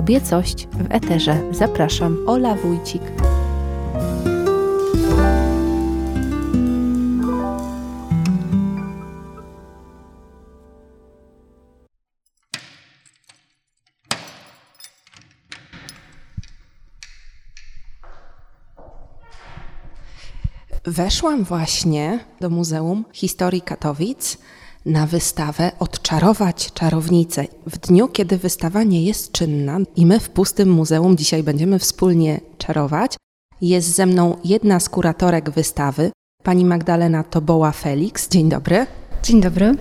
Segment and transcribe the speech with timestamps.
[0.00, 1.42] Kobiecość w Eterze.
[1.52, 3.02] Zapraszam, Ola Wójcik.
[20.84, 24.38] Weszłam właśnie do Muzeum Historii Katowic
[24.86, 27.44] na wystawę Odczarować czarownicę.
[27.66, 32.40] W dniu, kiedy wystawa nie jest czynna i my w pustym muzeum dzisiaj będziemy wspólnie
[32.58, 33.16] czarować,
[33.60, 36.10] jest ze mną jedna z kuratorek wystawy,
[36.42, 38.28] pani Magdalena Toboła-Felix.
[38.30, 38.86] Dzień dobry.
[39.22, 39.76] Dzień dobry.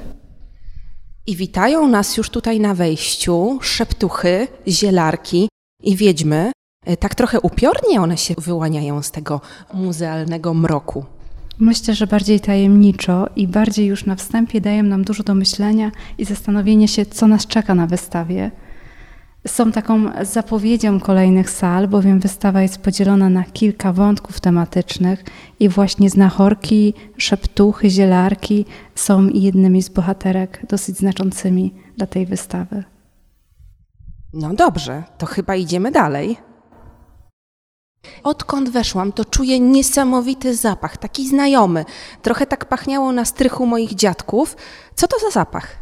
[1.27, 5.49] I witają nas już tutaj na wejściu szeptuchy, zielarki
[5.83, 6.51] i wiedźmy.
[6.99, 9.41] Tak trochę upiornie one się wyłaniają z tego
[9.73, 11.05] muzealnego mroku.
[11.59, 16.25] Myślę, że bardziej tajemniczo i bardziej już na wstępie dają nam dużo do myślenia i
[16.25, 18.51] zastanowienia się, co nas czeka na wystawie.
[19.47, 25.23] Są taką zapowiedzią kolejnych sal, bowiem wystawa jest podzielona na kilka wątków tematycznych
[25.59, 32.83] i właśnie znachorki, szeptuchy, zielarki są jednymi z bohaterek dosyć znaczącymi dla tej wystawy.
[34.33, 36.48] No dobrze, to chyba idziemy dalej.
[38.23, 41.85] Odkąd weszłam, to czuję niesamowity zapach, taki znajomy.
[42.21, 44.57] Trochę tak pachniało na strychu moich dziadków.
[44.95, 45.75] Co to za zapach?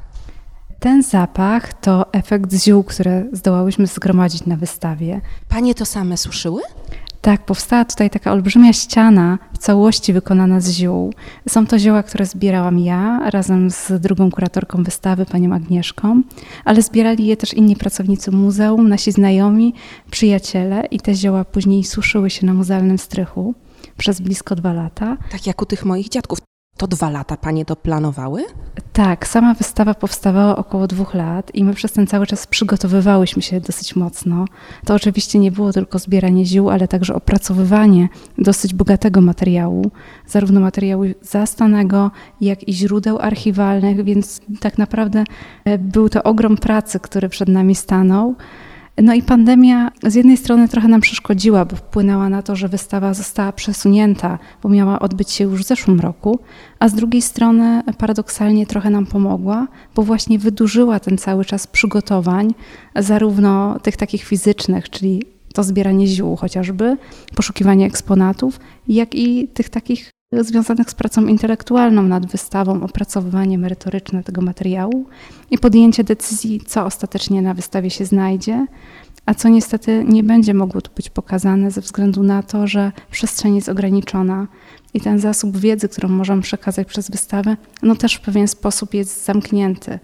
[0.80, 5.22] Ten zapach to efekt ziół, które zdołałyśmy zgromadzić na wystawie.
[5.50, 6.62] Panie to same suszyły?
[7.22, 11.14] Tak, powstała tutaj taka olbrzymia ściana w całości wykonana z ziół.
[11.50, 16.22] Są to zioła, które zbierałam ja razem z drugą kuratorką wystawy, panią Agnieszką,
[16.66, 19.74] ale zbierali je też inni pracownicy muzeum, nasi znajomi,
[20.12, 23.54] przyjaciele i te zioła później suszyły się na muzealnym strychu
[23.98, 25.18] przez blisko dwa lata.
[25.32, 26.40] Tak jak u tych moich dziadków.
[26.78, 28.44] To dwa lata panie to planowały?
[28.94, 33.62] Tak, sama wystawa powstawała około dwóch lat i my przez ten cały czas przygotowywałyśmy się
[33.62, 34.46] dosyć mocno.
[34.86, 39.92] To oczywiście nie było tylko zbieranie ziół, ale także opracowywanie dosyć bogatego materiału,
[40.28, 42.12] zarówno materiału zastanego,
[42.42, 45.24] jak i źródeł archiwalnych, więc tak naprawdę
[45.66, 48.36] e, był to ogrom pracy, który przed nami stanął.
[49.02, 53.14] No i pandemia z jednej strony trochę nam przeszkodziła, bo wpłynęła na to, że wystawa
[53.14, 56.40] została przesunięta, bo miała odbyć się już w zeszłym roku,
[56.80, 62.54] a z drugiej strony paradoksalnie trochę nam pomogła, bo właśnie wydłużyła ten cały czas przygotowań,
[62.96, 66.98] zarówno tych takich fizycznych, czyli to zbieranie ziół chociażby,
[67.36, 74.42] poszukiwanie eksponatów, jak i tych takich związanych z pracą intelektualną nad wystawą, opracowywanie merytoryczne tego
[74.42, 75.06] materiału
[75.52, 78.68] i podjęcie decyzji, co ostatecznie na wystawie się znajdzie,
[79.26, 83.56] a co niestety nie będzie mogło tu być pokazane ze względu na to, że przestrzeń
[83.56, 84.48] jest ograniczona
[84.94, 89.26] i ten zasób wiedzy, którą możemy przekazać przez wystawę, no też w pewien sposób jest
[89.26, 90.00] zamknięty.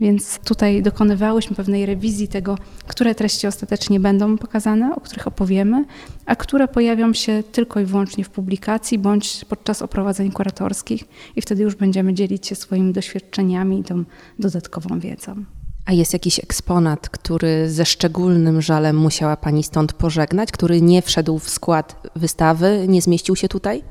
[0.00, 5.84] Więc tutaj dokonywałyśmy pewnej rewizji tego, które treści ostatecznie będą pokazane, o których opowiemy,
[6.26, 11.04] a które pojawią się tylko i wyłącznie w publikacji bądź podczas oprowadzeń kuratorskich
[11.36, 14.04] i wtedy już będziemy dzielić się swoimi doświadczeniami i tą
[14.38, 15.44] dodatkową wiedzą.
[15.86, 21.38] A jest jakiś eksponat, który ze szczególnym żalem musiała Pani stąd pożegnać, który nie wszedł
[21.38, 23.82] w skład wystawy, nie zmieścił się tutaj?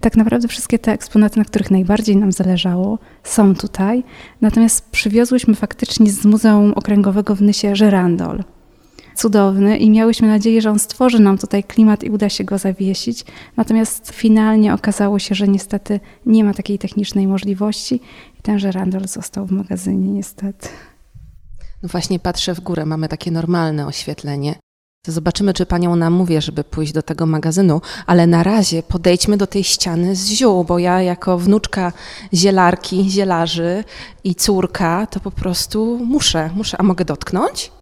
[0.00, 4.04] Tak naprawdę wszystkie te eksponaty, na których najbardziej nam zależało, są tutaj.
[4.40, 8.44] Natomiast przywiozłyśmy faktycznie z Muzeum Okręgowego w Nysie żerandol.
[9.14, 13.24] Cudowny i miałyśmy nadzieję, że on stworzy nam tutaj klimat i uda się go zawiesić.
[13.56, 17.94] Natomiast finalnie okazało się, że niestety nie ma takiej technicznej możliwości
[18.38, 20.68] i ten żerandol został w magazynie niestety.
[21.82, 24.54] No właśnie patrzę w górę, mamy takie normalne oświetlenie.
[25.04, 29.46] To zobaczymy, czy panią namówię, żeby pójść do tego magazynu, ale na razie podejdźmy do
[29.46, 31.92] tej ściany z ziół, bo ja jako wnuczka
[32.34, 33.84] zielarki, zielarzy
[34.24, 36.76] i córka, to po prostu muszę, muszę.
[36.80, 37.72] A mogę dotknąć?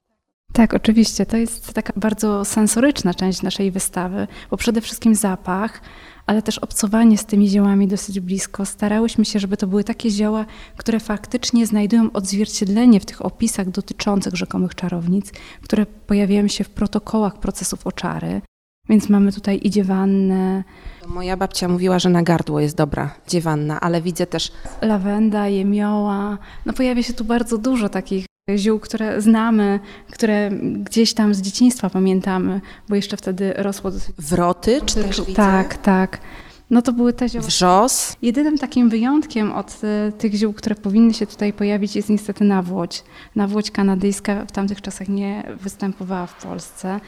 [0.52, 1.26] Tak, oczywiście.
[1.26, 5.80] To jest taka bardzo sensoryczna część naszej wystawy, bo przede wszystkim zapach,
[6.26, 8.66] ale też obcowanie z tymi ziołami dosyć blisko.
[8.66, 10.46] Starałyśmy się, żeby to były takie zioła,
[10.76, 17.38] które faktycznie znajdują odzwierciedlenie w tych opisach dotyczących rzekomych czarownic, które pojawiają się w protokołach
[17.38, 18.40] procesów oczary.
[18.88, 20.64] Więc mamy tutaj i dziewannę.
[21.06, 24.52] Moja babcia mówiła, że na gardło jest dobra dziewanna, ale widzę też...
[24.82, 26.38] Lawenda, jemioła.
[26.66, 28.26] No pojawia się tu bardzo dużo takich
[28.58, 29.80] ziół, które znamy,
[30.12, 33.90] które gdzieś tam z dzieciństwa pamiętamy, bo jeszcze wtedy rosło.
[34.18, 35.34] Wroty czy też widzę?
[35.34, 36.18] Tak, tak.
[36.72, 37.46] No to były te zioła.
[37.46, 38.16] Wrzos.
[38.22, 43.04] Jedynym takim wyjątkiem od y, tych ziół, które powinny się tutaj pojawić jest niestety nawłoć.
[43.36, 47.00] Nawłoć kanadyjska w tamtych czasach nie występowała w Polsce.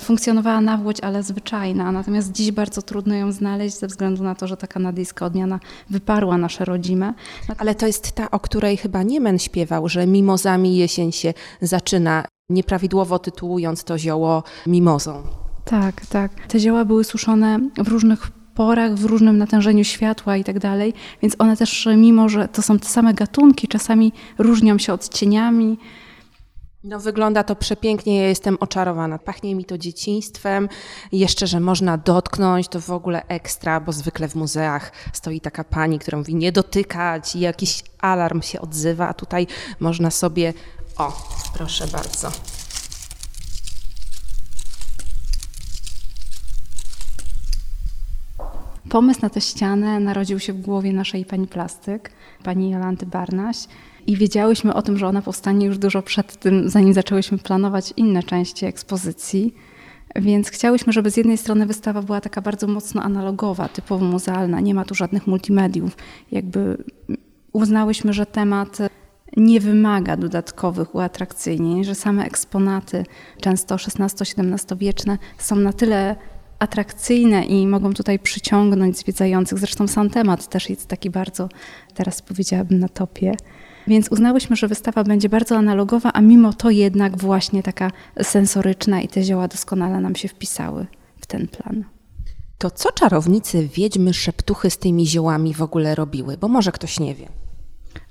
[0.00, 4.56] Funkcjonowała nawłoć, ale zwyczajna, natomiast dziś bardzo trudno ją znaleźć ze względu na to, że
[4.56, 5.60] ta kanadyjska odmiana
[5.90, 7.14] wyparła nasze rodzime.
[7.58, 12.24] Ale to jest ta, o której chyba Niemen śpiewał, że mimozami jesień się zaczyna.
[12.50, 15.22] nieprawidłowo tytułując to zioło mimozą.
[15.64, 16.46] Tak, tak.
[16.48, 21.36] Te zioła były suszone w różnych porach, w różnym natężeniu światła i tak dalej, więc
[21.38, 25.78] one też, mimo że to są te same gatunki, czasami różnią się odcieniami.
[26.84, 29.18] No wygląda to przepięknie, ja jestem oczarowana.
[29.18, 30.68] Pachnie mi to dzieciństwem.
[31.12, 35.98] Jeszcze, że można dotknąć, to w ogóle ekstra, bo zwykle w muzeach stoi taka pani,
[35.98, 39.46] która mówi nie dotykać i jakiś alarm się odzywa, a tutaj
[39.80, 40.54] można sobie...
[40.98, 41.12] O,
[41.54, 42.30] proszę bardzo.
[48.92, 52.10] Pomysł na tę ścianę narodził się w głowie naszej pani plastyk,
[52.42, 53.56] pani Jolanty Barnaś.
[54.06, 58.22] I wiedziałyśmy o tym, że ona powstanie już dużo przed tym, zanim zaczęłyśmy planować inne
[58.22, 59.54] części ekspozycji.
[60.16, 64.74] Więc chciałyśmy, żeby z jednej strony wystawa była taka bardzo mocno analogowa, typowo muzealna, nie
[64.74, 65.96] ma tu żadnych multimediów.
[66.32, 66.84] Jakby
[67.52, 68.78] uznałyśmy, że temat
[69.36, 73.04] nie wymaga dodatkowych uatrakcyjnień, że same eksponaty,
[73.40, 76.16] często XVI-XVII wieczne, są na tyle
[76.62, 79.58] atrakcyjne i mogą tutaj przyciągnąć zwiedzających.
[79.58, 81.48] Zresztą sam temat też jest taki bardzo,
[81.94, 83.36] teraz powiedziałabym, na topie.
[83.86, 87.90] Więc uznałyśmy, że wystawa będzie bardzo analogowa, a mimo to jednak właśnie taka
[88.22, 90.86] sensoryczna i te zioła doskonale nam się wpisały
[91.20, 91.84] w ten plan.
[92.58, 96.36] To co czarownicy, wiedźmy, szeptuchy z tymi ziołami w ogóle robiły?
[96.36, 97.41] Bo może ktoś nie wie.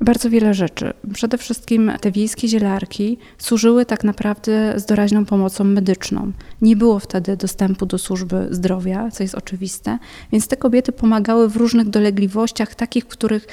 [0.01, 0.93] Bardzo wiele rzeczy.
[1.13, 6.31] Przede wszystkim te wiejskie zielarki służyły tak naprawdę z doraźną pomocą medyczną.
[6.61, 9.97] Nie było wtedy dostępu do służby zdrowia, co jest oczywiste,
[10.31, 13.47] więc te kobiety pomagały w różnych dolegliwościach, takich, których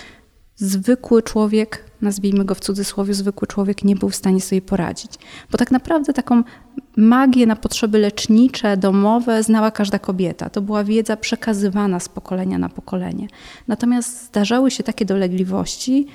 [0.56, 5.12] zwykły człowiek, nazwijmy go w cudzysłowie, zwykły człowiek nie był w stanie sobie poradzić.
[5.50, 6.42] Bo tak naprawdę taką
[6.96, 10.50] magię na potrzeby lecznicze, domowe znała każda kobieta.
[10.50, 13.28] To była wiedza przekazywana z pokolenia na pokolenie.
[13.68, 16.06] Natomiast zdarzały się takie dolegliwości,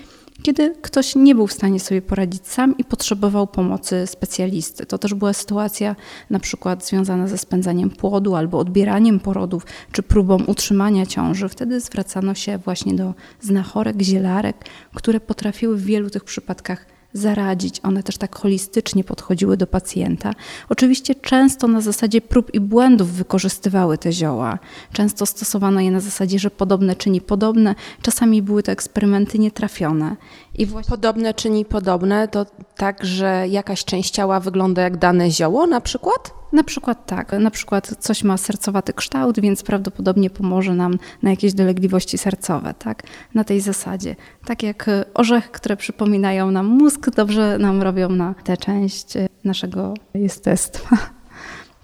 [0.44, 4.86] kiedy ktoś nie był w stanie sobie poradzić sam i potrzebował pomocy specjalisty.
[4.86, 5.96] To też była sytuacja
[6.30, 11.50] na przykład związana ze spędzaniem płodu albo odbieraniem porodów, czy próbą utrzymania ciąży.
[11.50, 17.80] Wtedy zwracano się właśnie do znachorek, zielarek, które potrafiły w wielu tych przypadkach zaradzić.
[17.84, 20.34] One też tak holistycznie podchodziły do pacjenta.
[20.70, 24.60] Oczywiście często na zasadzie prób i błędów wykorzystywały te zioła.
[24.94, 27.76] Często stosowano je na zasadzie, że podobne czyni podobne.
[28.02, 30.16] Czasami były to eksperymenty nietrafione.
[30.56, 30.90] I właśnie...
[30.90, 32.46] Podobne czyni podobne to
[32.78, 36.43] tak, że jakaś część ciała wygląda jak dane zioło na przykład?
[36.54, 41.54] Na przykład tak, na przykład coś ma sercowaty kształt, więc prawdopodobnie pomoże nam na jakieś
[41.54, 43.04] dolegliwości sercowe, tak?
[43.34, 44.16] Na tej zasadzie.
[44.46, 49.14] Tak jak orzechy, które przypominają nam mózg, dobrze nam robią na tę część
[49.44, 50.98] naszego jestestwa.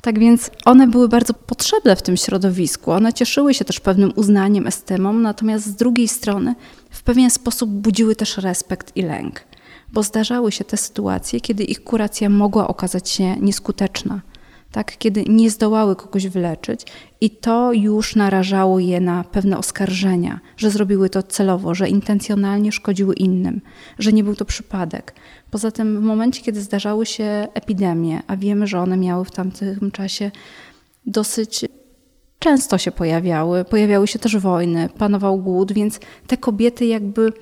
[0.01, 2.91] Tak więc one były bardzo potrzebne w tym środowisku.
[2.91, 6.55] One cieszyły się też pewnym uznaniem, estymą, natomiast z drugiej strony
[6.89, 9.41] w pewien sposób budziły też respekt i lęk,
[9.93, 14.21] bo zdarzały się te sytuacje, kiedy ich kuracja mogła okazać się nieskuteczna
[14.71, 16.81] tak, kiedy nie zdołały kogoś wyleczyć
[17.21, 23.15] i to już narażało je na pewne oskarżenia, że zrobiły to celowo, że intencjonalnie szkodziły
[23.15, 23.61] innym,
[23.99, 25.13] że nie był to przypadek.
[25.51, 29.91] Poza tym w momencie, kiedy zdarzały się epidemie, a wiemy, że one miały w tamtym
[29.91, 30.31] czasie
[31.05, 31.65] dosyć
[32.39, 37.33] często się pojawiały, pojawiały się też wojny, panował głód, więc te kobiety jakby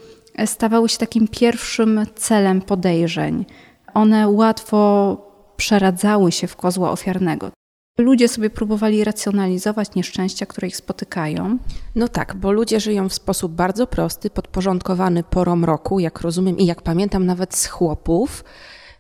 [0.46, 3.46] stawały się takim pierwszym celem podejrzeń.
[3.94, 5.18] One łatwo
[5.58, 7.52] przeradzały się w kozła ofiarnego.
[8.00, 11.58] Ludzie sobie próbowali racjonalizować nieszczęścia, które ich spotykają.
[11.96, 16.66] No tak, bo ludzie żyją w sposób bardzo prosty, podporządkowany porom roku, jak rozumiem i
[16.66, 18.44] jak pamiętam nawet z chłopów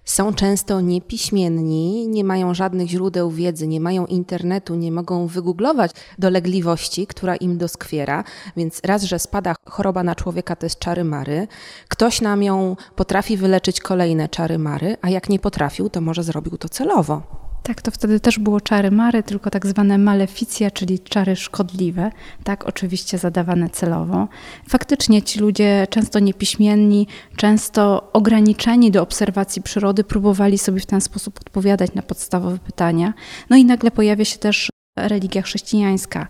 [0.07, 7.07] są często niepiśmienni, nie mają żadnych źródeł wiedzy, nie mają internetu, nie mogą wygooglować dolegliwości,
[7.07, 8.23] która im doskwiera,
[8.57, 11.47] więc raz, że spada choroba na człowieka, to jest czary mary.
[11.87, 16.57] Ktoś nam ją potrafi wyleczyć kolejne czary mary, a jak nie potrafił, to może zrobił
[16.57, 17.46] to celowo.
[17.67, 22.11] Tak, to wtedy też było czary mary, tylko tak zwane maleficja, czyli czary szkodliwe,
[22.43, 24.27] tak, oczywiście zadawane celowo.
[24.69, 31.39] Faktycznie ci ludzie, często niepiśmienni, często ograniczeni do obserwacji przyrody, próbowali sobie w ten sposób
[31.39, 33.13] odpowiadać na podstawowe pytania.
[33.49, 36.27] No i nagle pojawia się też religia chrześcijańska.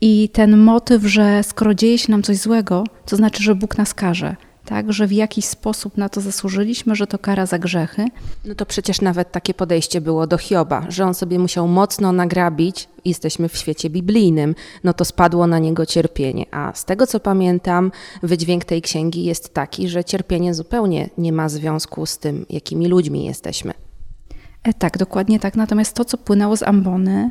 [0.00, 3.94] I ten motyw, że skoro dzieje się nam coś złego, to znaczy, że Bóg nas
[3.94, 4.36] karze
[4.72, 8.04] tak, że w jakiś sposób na to zasłużyliśmy, że to kara za grzechy.
[8.44, 12.88] No to przecież nawet takie podejście było do Hioba, że on sobie musiał mocno nagrabić,
[13.04, 16.46] jesteśmy w świecie biblijnym, no to spadło na niego cierpienie.
[16.50, 21.48] A z tego co pamiętam, wydźwięk tej księgi jest taki, że cierpienie zupełnie nie ma
[21.48, 23.74] związku z tym, jakimi ludźmi jesteśmy.
[24.62, 25.56] E, tak, dokładnie tak.
[25.56, 27.30] Natomiast to, co płynęło z ambony,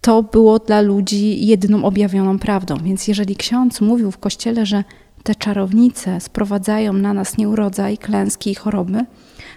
[0.00, 2.76] to było dla ludzi jedyną objawioną prawdą.
[2.82, 4.84] Więc jeżeli ksiądz mówił w kościele, że
[5.24, 9.04] te czarownice sprowadzają na nas nieurodzaj, klęski i choroby,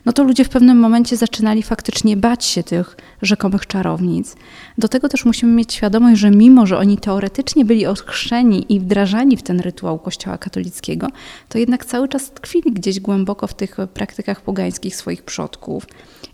[0.06, 4.36] no to ludzie w pewnym momencie zaczynali faktycznie bać się tych rzekomych czarownic.
[4.78, 9.38] Do tego też musimy mieć świadomość, że mimo, że oni teoretycznie byli ochrzczeni i wdrażani
[9.38, 11.08] w ten rytuał Kościoła katolickiego,
[11.50, 15.88] to jednak cały czas tkwili gdzieś głęboko w tych praktykach pogańskich swoich przodków.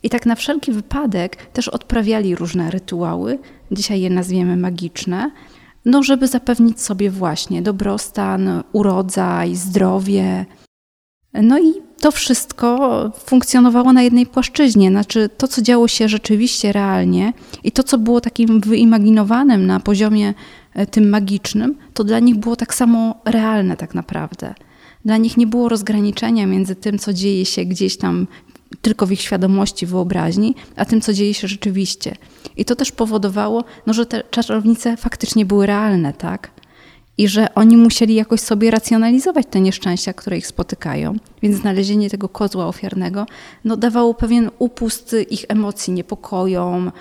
[0.03, 3.39] I tak na wszelki wypadek też odprawiali różne rytuały,
[3.71, 5.31] dzisiaj je nazwiemy magiczne,
[5.85, 10.45] no żeby zapewnić sobie właśnie dobrostan, urodzaj, zdrowie.
[11.33, 17.33] No i to wszystko funkcjonowało na jednej płaszczyźnie, znaczy to, co działo się rzeczywiście realnie
[17.63, 20.33] i to, co było takim wyimaginowanym na poziomie
[20.73, 24.53] e, tym magicznym, to dla nich było tak samo realne tak naprawdę.
[25.05, 28.27] Dla nich nie było rozgraniczenia między tym, co dzieje się gdzieś tam
[28.81, 32.15] tylko w ich świadomości, wyobraźni, a tym, co dzieje się rzeczywiście.
[32.57, 36.51] I to też powodowało, no, że te czarownice faktycznie były realne, tak?
[37.17, 41.15] I że oni musieli jakoś sobie racjonalizować te nieszczęścia, które ich spotykają.
[41.41, 43.25] Więc znalezienie tego kozła ofiarnego
[43.65, 46.91] no, dawało pewien upust ich emocji, niepokojom,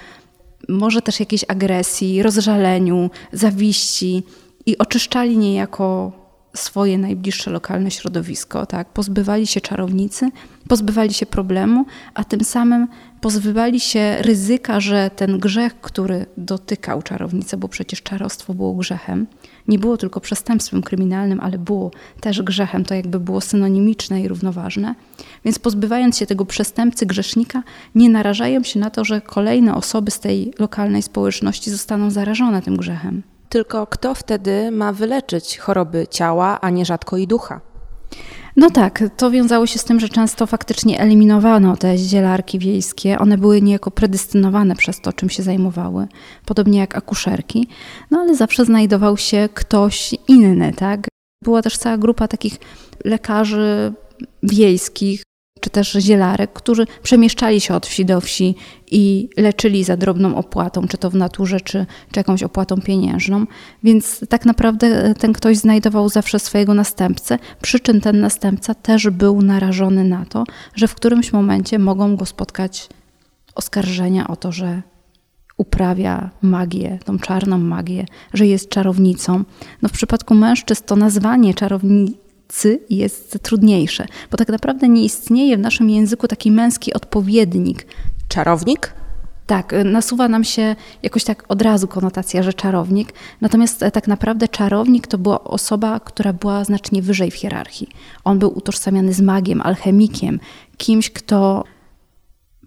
[0.69, 4.23] może też jakiejś agresji, rozżaleniu, zawiści
[4.67, 6.13] i oczyszczali niejako
[6.55, 8.89] swoje najbliższe lokalne środowisko, tak?
[8.89, 10.31] Pozbywali się czarownicy,
[10.69, 12.89] pozbywali się problemu, a tym samym
[13.21, 19.27] pozbywali się ryzyka, że ten grzech, który dotykał czarownicę, bo przecież czarostwo było grzechem,
[19.69, 21.91] nie było tylko przestępstwem kryminalnym, ale było
[22.21, 24.95] też grzechem, to jakby było synonimiczne i równoważne.
[25.45, 27.63] Więc pozbywając się tego przestępcy, grzesznika,
[27.95, 32.77] nie narażają się na to, że kolejne osoby z tej lokalnej społeczności zostaną zarażone tym
[32.77, 33.23] grzechem.
[33.53, 37.61] Tylko kto wtedy ma wyleczyć choroby ciała, a nie rzadko i ducha?
[38.57, 43.19] No tak, to wiązało się z tym, że często faktycznie eliminowano te zielarki wiejskie.
[43.19, 46.07] One były niejako predestynowane przez to, czym się zajmowały,
[46.47, 47.69] podobnie jak akuszerki.
[48.11, 51.09] No ale zawsze znajdował się ktoś inny, tak?
[51.45, 52.57] Była też cała grupa takich
[53.05, 53.93] lekarzy
[54.43, 55.23] wiejskich,
[55.63, 58.55] czy też zielarek, którzy przemieszczali się od wsi do wsi
[58.91, 63.47] i leczyli za drobną opłatą, czy to w naturze, czy, czy jakąś opłatą pieniężną.
[63.83, 69.43] Więc tak naprawdę ten ktoś znajdował zawsze swojego następcę, przy czym ten następca też był
[69.43, 72.89] narażony na to, że w którymś momencie mogą go spotkać
[73.55, 74.83] oskarżenia o to, że
[75.57, 79.45] uprawia magię, tą czarną magię, że jest czarownicą.
[79.83, 81.55] No w przypadku mężczyzn to nazwanie
[82.53, 87.87] czarownicy jest trudniejsze, bo tak naprawdę nie istnieje w naszym języku taki męski odpowiednik.
[88.29, 88.95] Czarownik?
[89.47, 93.13] Tak, nasuwa nam się jakoś tak od razu konotacja, że czarownik.
[93.41, 97.89] Natomiast e, tak naprawdę czarownik to była osoba, która była znacznie wyżej w hierarchii.
[98.25, 100.41] On był utożsamiany z magiem, alchemikiem,
[100.77, 101.65] kimś, kto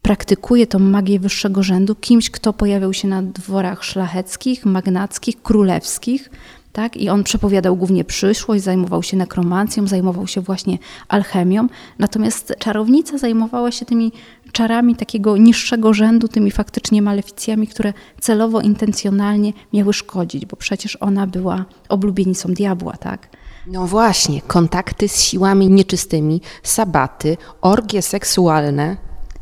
[0.02, 6.30] praktykuje tą magię wyższego rzędu, kimś, kto pojawiał się na dworach szlacheckich, magnackich, królewskich
[6.76, 6.98] tak?
[6.98, 10.78] I on przepowiadał głównie przyszłość, zajmował się nekromancją, zajmował się właśnie
[11.08, 11.68] alchemią.
[12.00, 14.12] Natomiast czarownica zajmowała się tymi
[14.52, 21.28] czarami takiego niższego rzędu, tymi faktycznie maleficjami, które celowo, intencjonalnie miały szkodzić, bo przecież ona
[21.28, 23.30] była oblubienicą diabła, tak?
[23.68, 28.98] No właśnie, kontakty z siłami nieczystymi, sabaty, orgie seksualne.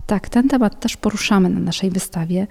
[0.07, 2.47] Tak, ten temat też poruszamy na naszej wystawie.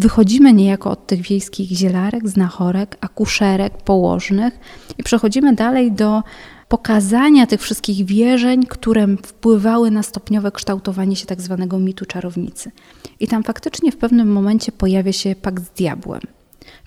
[0.00, 4.58] Wychodzimy niejako od tych wiejskich zielarek, znachorek, akuszerek, położnych
[4.98, 6.22] i przechodzimy dalej do
[6.68, 12.70] pokazania tych wszystkich wierzeń, które wpływały na stopniowe kształtowanie się tak zwanego mitu czarownicy.
[13.20, 16.20] I tam faktycznie w pewnym momencie pojawia się pakt z diabłem.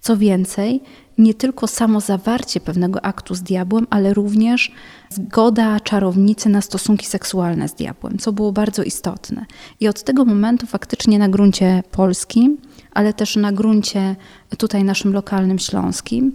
[0.01, 0.82] Co więcej,
[1.17, 4.72] nie tylko samo zawarcie pewnego aktu z diabłem, ale również
[5.10, 9.46] zgoda czarownicy na stosunki seksualne z diabłem, co było bardzo istotne.
[9.79, 12.58] I od tego momentu faktycznie na gruncie polskim
[12.93, 14.15] ale też na gruncie
[14.57, 16.31] tutaj naszym lokalnym śląskim,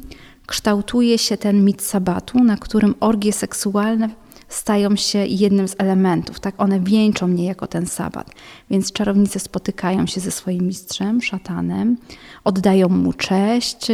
[0.46, 4.08] kształtuje się ten mit sabatu, na którym orgie seksualne
[4.48, 6.40] stają się jednym z elementów.
[6.40, 8.30] Tak one wieńczą niejako ten sabat.
[8.70, 11.96] Więc czarownice spotykają się ze swoim mistrzem, szatanem,
[12.44, 13.86] oddają mu cześć,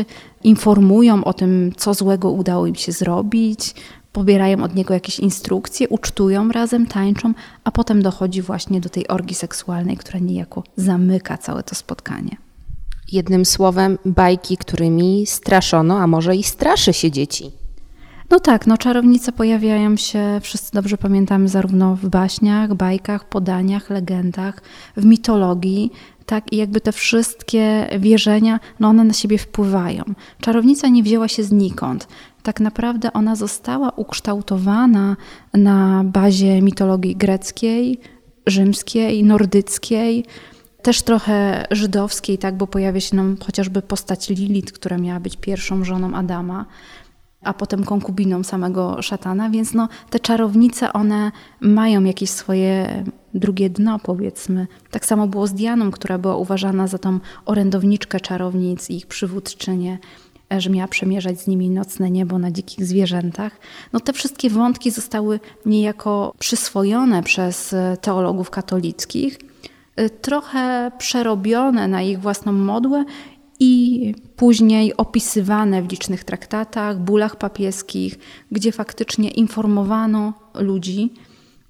[0.45, 3.75] informują o tym, co złego udało im się zrobić,
[4.13, 9.37] pobierają od niego jakieś instrukcje, ucztują razem, tańczą, a potem dochodzi właśnie do tej orgii
[9.37, 12.44] seksualnej, która niejako zamyka całe to spotkanie.
[13.15, 17.51] Jednym słowem, bajki, którymi straszono, a może i straszy się dzieci.
[18.31, 24.63] No tak, no czarownice pojawiają się, wszyscy dobrze pamiętamy, zarówno w baśniach, bajkach, podaniach, legendach,
[24.97, 25.91] w mitologii,
[26.27, 30.05] tak i jakby te wszystkie wierzenia, no one na siebie wpływają.
[30.41, 32.09] Czarownica nie wzięła się znikąd.
[32.43, 35.17] Tak naprawdę ona została ukształtowana
[35.53, 38.01] na bazie mitologii greckiej,
[38.47, 40.25] rzymskiej, nordyckiej,
[40.85, 45.85] też trochę żydowskiej, tak, bo pojawia się nam chociażby postać Lilith, która miała być pierwszą
[45.85, 46.67] żoną Adama,
[47.43, 53.99] a potem konkubiną samego szatana, więc no, te czarownice, one mają jakieś swoje drugie dno,
[53.99, 54.67] powiedzmy.
[54.91, 59.99] Tak samo było z Dianą, która była uważana za tą orędowniczkę czarownic i ich przywódczynię
[60.59, 63.59] że miała przemierzać z nimi nocne niebo na dzikich zwierzętach.
[63.93, 69.39] No te wszystkie wątki zostały niejako przyswojone przez teologów katolickich,
[70.21, 73.05] trochę przerobione na ich własną modłę
[73.61, 78.19] i później opisywane w licznych traktatach, bulach papieskich,
[78.53, 81.13] gdzie faktycznie informowano ludzi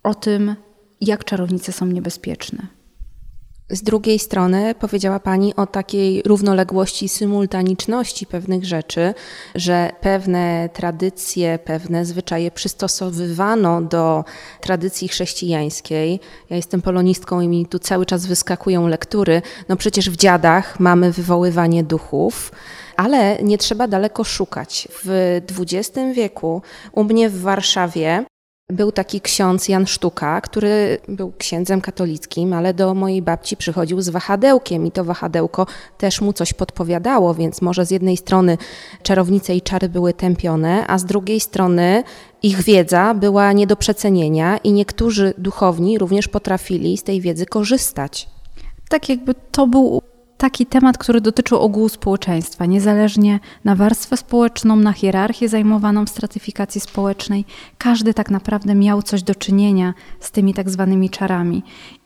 [0.02, 0.54] o tym,
[1.00, 2.66] jak czarownice są niebezpieczne.
[3.70, 9.14] Z drugiej strony powiedziała Pani o takiej równoległości, symultaniczności pewnych rzeczy,
[9.54, 14.24] że pewne tradycje, pewne zwyczaje przystosowywano do
[14.60, 16.20] tradycji chrześcijańskiej.
[16.50, 19.42] Ja jestem polonistką i mi tu cały czas wyskakują lektury.
[19.68, 22.52] No przecież w dziadach mamy wywoływanie duchów.
[22.96, 24.88] Ale nie trzeba daleko szukać.
[25.04, 28.24] W XX wieku u mnie w Warszawie
[28.70, 34.08] był taki ksiądz Jan Sztuka, który był księdzem katolickim, ale do mojej babci przychodził z
[34.08, 35.66] wahadełkiem i to wahadełko
[35.98, 38.58] też mu coś podpowiadało, więc może z jednej strony
[39.02, 42.02] czarownice i czary były tępione, a z drugiej strony
[42.42, 48.28] ich wiedza była nie do przecenienia i niektórzy duchowni również potrafili z tej wiedzy korzystać.
[48.88, 50.02] Tak jakby to był
[50.44, 56.80] taki temat, który dotyczył ogółu społeczeństwa, niezależnie na warstwę społeczną, na hierarchię zajmowaną w stratyfikacji
[56.80, 57.44] społecznej.
[57.78, 61.62] Każdy tak naprawdę miał coś do czynienia z tymi tak zwanymi czarami.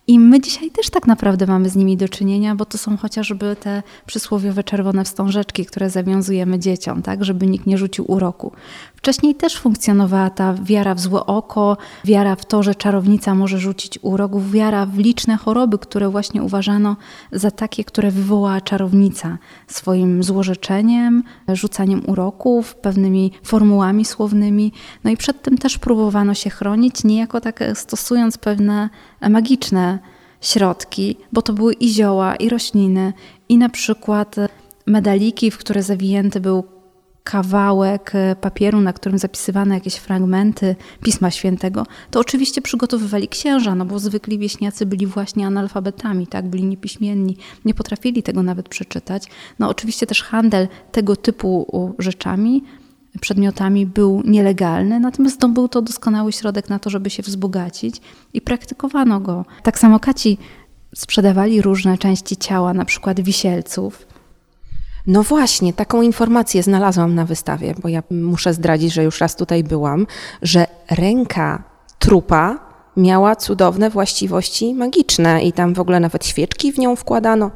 [0.07, 3.57] I my dzisiaj też tak naprawdę mamy z nimi do czynienia, bo to są chociażby
[3.61, 8.53] te przysłowiowe czerwone wstążeczki, które zawiązujemy dzieciom, tak, żeby nikt nie rzucił uroku.
[8.99, 13.99] Wcześniej też funkcjonowała ta wiara w złe oko, wiara w to, że czarownica może rzucić
[14.03, 16.97] urok, wiara w liczne choroby, które właśnie uważano
[17.33, 24.73] za takie, które wywołała czarownica swoim złorzeczeniem, rzucaniem uroków, pewnymi formułami słownymi.
[25.05, 28.91] No i przed tym też próbowano się chronić, niejako tak stosując pewne
[29.31, 29.99] magiczne
[30.41, 33.13] środki, bo to były i zioła, i rośliny,
[33.49, 34.37] i na przykład
[34.87, 36.78] medaliki, w które zawinięty był
[37.29, 43.85] kawałek e, papieru, na którym zapisywane jakieś fragmenty Pisma Świętego, to oczywiście przygotowywali księża, no
[43.85, 49.23] bo zwykli wieśniacy byli właśnie analfabetami, tak, byli niepiśmienni, nie potrafili tego nawet przeczytać.
[49.59, 51.67] No oczywiście też handel tego typu
[51.99, 52.63] rzeczami,
[53.21, 58.01] przedmiotami był nielegalny, natomiast to był to doskonały środek na to, żeby się wzbogacić
[58.35, 59.45] i praktykowano go.
[59.63, 60.39] Tak samo kaci
[60.95, 64.07] sprzedawali różne części ciała, na przykład wisielców,
[65.09, 69.65] no właśnie, taką informację znalazłam na wystawie, bo ja muszę zdradzić, że już raz tutaj
[69.65, 70.07] byłam,
[70.43, 71.63] że ręka
[71.99, 72.59] trupa
[72.97, 77.51] miała cudowne właściwości magiczne i tam w ogóle nawet świeczki w nią wkładano.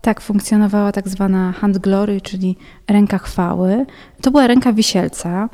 [0.00, 2.56] Tak, funkcjonowała tak zwana hand glory, czyli
[2.88, 3.86] ręka chwały.
[4.20, 5.48] To była ręka wisielca,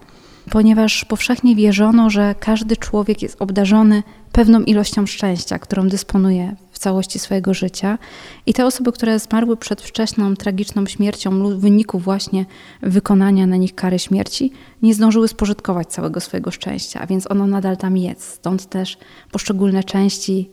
[0.51, 7.19] ponieważ powszechnie wierzono, że każdy człowiek jest obdarzony pewną ilością szczęścia, którą dysponuje w całości
[7.19, 7.99] swojego życia.
[8.47, 12.47] I te osoby, które zmarły przed wczesną, tragiczną śmiercią w wyniku właśnie
[12.83, 17.77] wykonania na nich kary śmierci, nie zdążyły spożytkować całego swojego szczęścia, a więc ono nadal
[17.77, 18.23] tam jest.
[18.23, 18.99] Stąd też
[19.33, 20.51] poszczególne części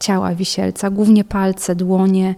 [0.00, 2.34] ciała wisielca, głównie palce, dłonie,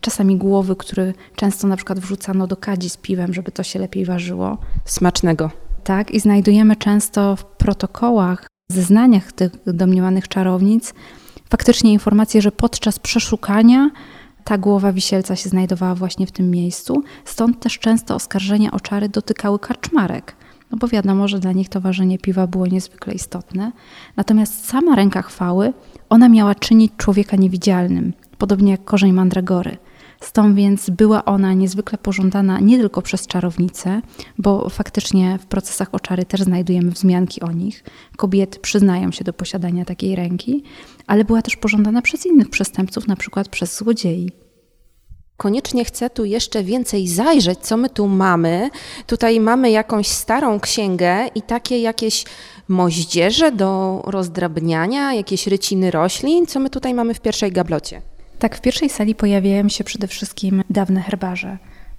[0.00, 4.04] czasami głowy, które często na przykład wrzucano do kadzi z piwem, żeby to się lepiej
[4.04, 4.58] ważyło.
[4.84, 5.67] Smacznego.
[5.88, 10.94] Tak, i znajdujemy często w protokołach, zeznaniach tych domniemanych czarownic
[11.50, 13.90] faktycznie informację, że podczas przeszukania
[14.44, 17.02] ta głowa wisielca się znajdowała właśnie w tym miejscu.
[17.24, 20.36] Stąd też często oskarżenia o czary dotykały karczmarek.
[20.70, 23.72] No bo wiadomo, że dla nich to ważenie piwa było niezwykle istotne.
[24.16, 25.72] Natomiast sama ręka chwały,
[26.08, 29.76] ona miała czynić człowieka niewidzialnym, podobnie jak korzeń mandragory.
[30.20, 34.02] Stąd więc była ona niezwykle pożądana nie tylko przez czarownice,
[34.38, 37.84] bo faktycznie w procesach oczary też znajdujemy wzmianki o nich.
[38.16, 40.62] Kobiety przyznają się do posiadania takiej ręki,
[41.06, 44.30] ale była też pożądana przez innych przestępców, na przykład przez złodziei.
[45.36, 48.70] Koniecznie chcę tu jeszcze więcej zajrzeć, co my tu mamy.
[49.06, 52.24] Tutaj mamy jakąś starą księgę i takie jakieś
[52.68, 56.46] moździerze do rozdrabniania, jakieś ryciny roślin.
[56.46, 58.02] Co my tutaj mamy w pierwszej gablocie?
[58.38, 61.58] Tak, w pierwszej sali pojawiają się przede wszystkim dawne herbarze,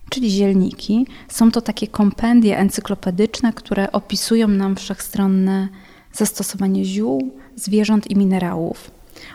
[0.09, 1.07] czyli zielniki.
[1.29, 5.67] Są to takie kompendie encyklopedyczne, które opisują nam wszechstronne
[6.13, 8.91] zastosowanie ziół, zwierząt i minerałów.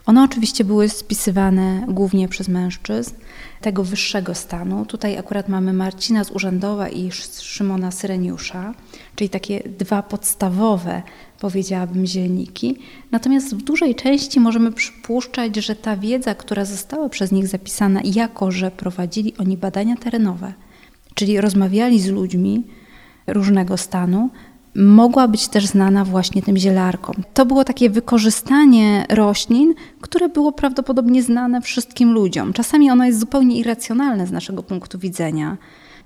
[0.06, 3.14] One oczywiście były spisywane głównie przez mężczyzn
[3.60, 4.86] tego wyższego stanu.
[4.86, 8.74] Tutaj akurat mamy Marcina z Urzędowa i Szymona Syreniusza,
[9.16, 11.02] czyli takie dwa podstawowe,
[11.40, 12.78] powiedziałabym, zielniki.
[13.10, 18.50] Natomiast w dużej części możemy przypuszczać, że ta wiedza, która została przez nich zapisana, jako
[18.50, 20.52] że prowadzili oni badania terenowe,
[21.14, 22.62] czyli rozmawiali z ludźmi
[23.26, 24.30] różnego stanu,
[24.74, 27.14] mogła być też znana właśnie tym zielarkom.
[27.34, 32.52] To było takie wykorzystanie roślin, które było prawdopodobnie znane wszystkim ludziom.
[32.52, 35.56] Czasami ono jest zupełnie irracjonalne z naszego punktu widzenia.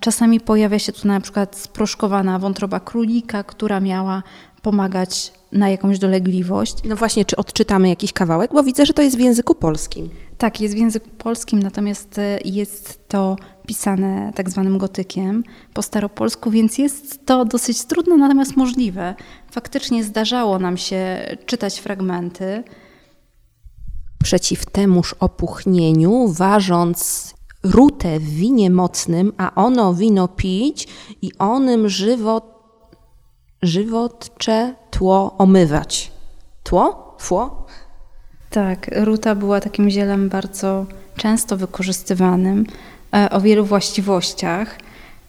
[0.01, 4.23] Czasami pojawia się tu na przykład sproszkowana wątroba królika, która miała
[4.62, 6.75] pomagać na jakąś dolegliwość.
[6.85, 8.51] No właśnie, czy odczytamy jakiś kawałek?
[8.55, 10.11] Bo widzę, że to jest w języku polskim.
[10.38, 15.44] Tak, jest w języku polskim, natomiast e, jest to pisane tak zwanym gotykiem
[15.75, 19.14] po staropolsku, więc jest to dosyć trudne, natomiast możliwe.
[19.51, 22.64] Faktycznie zdarzało nam się czytać fragmenty.
[24.23, 30.88] Przeciw temuż opuchnieniu, ważąc rutę w winie mocnym, a ono wino pić
[31.23, 32.58] i onym żywot,
[33.62, 36.12] żywotcze tło omywać.
[36.62, 37.14] Tło?
[37.18, 37.66] Fło?
[38.51, 42.66] Tak, ruta była takim zielem bardzo często wykorzystywanym
[43.14, 44.79] e, o wielu właściwościach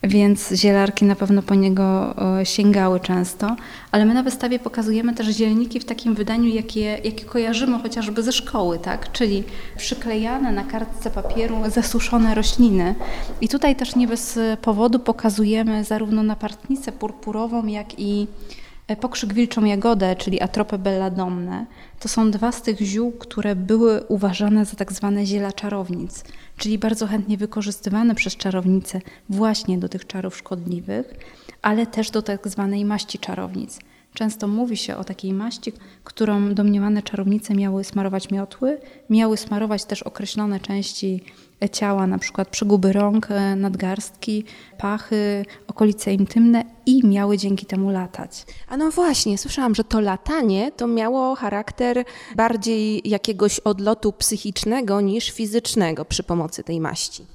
[0.03, 3.55] więc zielarki na pewno po niego sięgały często,
[3.91, 8.31] ale my na wystawie pokazujemy też zielniki w takim wydaniu, jakie, jakie kojarzymy chociażby ze
[8.31, 9.11] szkoły, tak?
[9.11, 9.43] czyli
[9.77, 12.95] przyklejane na kartce papieru zasuszone rośliny.
[13.41, 19.65] I tutaj też nie bez powodu pokazujemy zarówno napartnicę purpurową, jak i E, pokrzyk wilczą
[19.65, 21.65] jagodę, czyli atropę belladonne,
[21.99, 26.23] to są dwa z tych ziół, które były uważane za tak zwane ziela czarownic,
[26.57, 31.13] czyli bardzo chętnie wykorzystywane przez czarownice właśnie do tych czarów szkodliwych,
[31.61, 33.79] ale też do tak zwanej maści czarownic.
[34.13, 35.73] Często mówi się o takiej maści,
[36.03, 38.77] którą domniemane czarownice miały smarować miotły,
[39.09, 41.23] miały smarować też określone części
[41.67, 44.43] ciała, na przykład przeguby rąk, e, nadgarstki,
[44.77, 48.45] pachy, okolice intymne i miały dzięki temu latać.
[48.67, 52.03] A no właśnie, słyszałam, że to latanie to miało charakter
[52.35, 57.25] bardziej jakiegoś odlotu psychicznego niż fizycznego przy pomocy tej maści.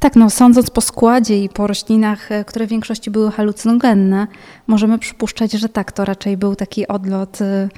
[0.00, 4.26] Tak, no sądząc po składzie i po roślinach, e, które w większości były halucynogenne,
[4.66, 7.68] możemy przypuszczać, że tak, to raczej był taki odlot e,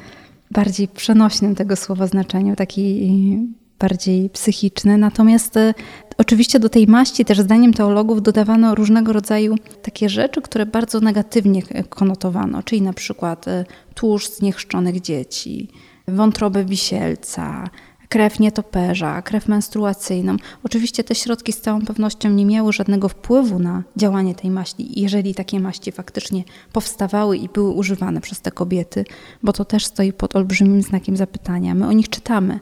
[0.51, 3.09] bardziej przenośnym tego słowa znaczeniu, taki
[3.81, 4.99] bardziej psychiczny.
[4.99, 5.75] Natomiast e,
[6.19, 11.63] oczywiście do tej maści też zdaniem teologów dodawano różnego rodzaju takie rzeczy, które bardzo negatywnie
[11.89, 13.47] konotowano, czyli na przykład
[13.95, 15.69] tłuszcz z niechrzczonych dzieci,
[16.09, 17.71] wątrobę wisielca,
[18.11, 20.37] krew nietoperza, krew menstruacyjną.
[20.65, 25.35] Oczywiście te środki z całą pewnością nie miały żadnego wpływu na działanie tej maści, jeżeli
[25.35, 29.05] takie maści faktycznie powstawały i były używane przez te kobiety,
[29.43, 31.75] bo to też stoi pod olbrzymim znakiem zapytania.
[31.75, 32.61] My o nich czytamy,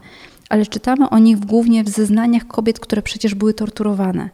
[0.48, 4.30] ale czytamy o nich głównie w zeznaniach kobiet, które przecież były torturowane.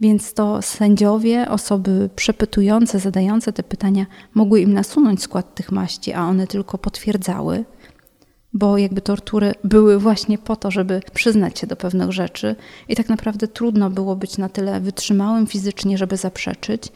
[0.00, 6.24] Więc to sędziowie, osoby przepytujące, zadające te pytania, mogły im nasunąć skład tych maści, a
[6.24, 7.64] one tylko potwierdzały
[8.52, 12.56] bo jakby tortury były właśnie po to, żeby przyznać się do pewnych rzeczy
[12.88, 16.92] i tak naprawdę trudno było być na tyle wytrzymałym fizycznie, żeby zaprzeczyć.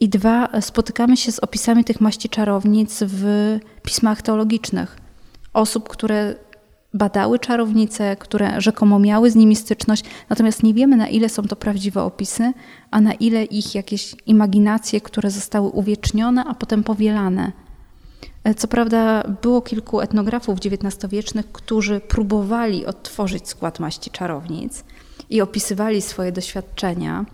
[0.00, 4.96] I dwa, spotykamy się z opisami tych maści czarownic w pismach teologicznych.
[5.52, 6.34] Osób, które
[6.94, 11.56] badały czarownice, które rzekomo miały z nimi styczność, natomiast nie wiemy na ile są to
[11.56, 12.52] prawdziwe opisy,
[12.90, 17.52] a na ile ich jakieś imaginacje, które zostały uwiecznione, a potem powielane.
[18.44, 24.84] E, co prawda było kilku etnografów XIX-wiecznych, którzy próbowali odtworzyć skład maści czarownic
[25.30, 27.24] i opisywali swoje doświadczenia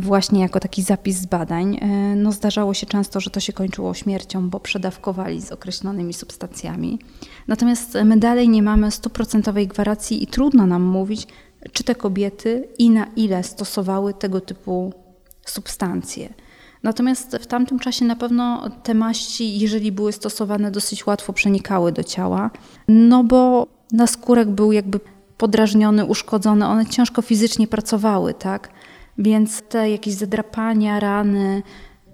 [0.00, 1.78] właśnie jako taki zapis z badań.
[1.80, 6.98] E, no zdarzało się często, że to się kończyło śmiercią, bo przedawkowali z określonymi substancjami.
[7.48, 11.26] Natomiast my dalej nie mamy stuprocentowej gwarancji i trudno nam mówić,
[11.72, 14.92] czy te kobiety i na ile stosowały tego typu
[15.46, 16.34] substancje.
[16.82, 22.04] Natomiast w tamtym czasie na pewno te maści, jeżeli były stosowane, dosyć łatwo przenikały do
[22.04, 22.50] ciała,
[22.88, 25.00] no bo naskórek był jakby
[25.36, 28.68] podrażniony, uszkodzony, one ciężko fizycznie pracowały, tak?
[29.20, 31.62] Więc te jakieś zadrapania, rany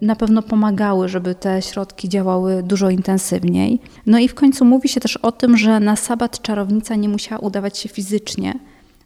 [0.03, 3.81] na pewno pomagały, żeby te środki działały dużo intensywniej.
[4.07, 7.39] No i w końcu mówi się też o tym, że na sabat czarownica nie musiała
[7.39, 8.55] udawać się fizycznie,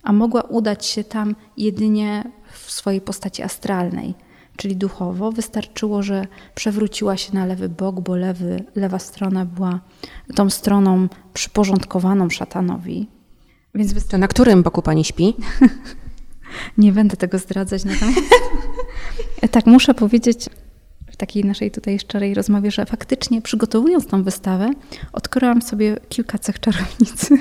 [0.02, 4.14] a mogła udać się tam jedynie w swojej postaci astralnej
[4.60, 5.32] czyli duchowo.
[5.32, 9.80] Wystarczyło, że przewróciła się na lewy bok, bo lewy, lewa strona była
[10.34, 13.08] tą stroną przyporządkowaną szatanowi.
[13.74, 15.34] Więc To na którym boku pani śpi?
[16.78, 17.84] Nie będę tego zdradzać.
[17.84, 18.20] Natomiast
[19.50, 20.48] tak, muszę powiedzieć
[21.10, 24.70] w takiej naszej tutaj szczerej rozmowie, że faktycznie przygotowując tą wystawę,
[25.12, 27.38] odkryłam sobie kilka cech czarownicy.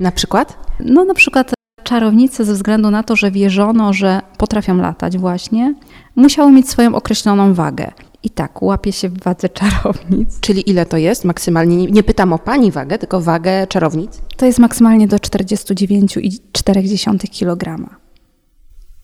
[0.00, 0.58] Na przykład?
[0.80, 1.54] No na przykład
[1.84, 5.74] czarownice ze względu na to, że wierzono, że potrafią latać właśnie,
[6.16, 7.92] musiały mieć swoją określoną wagę.
[8.22, 10.40] I tak, łapie się w wadze czarownic.
[10.40, 11.76] Czyli ile to jest maksymalnie?
[11.76, 14.20] Nie, nie pytam o pani wagę, tylko wagę czarownic.
[14.36, 17.88] To jest maksymalnie do 49,4 kg.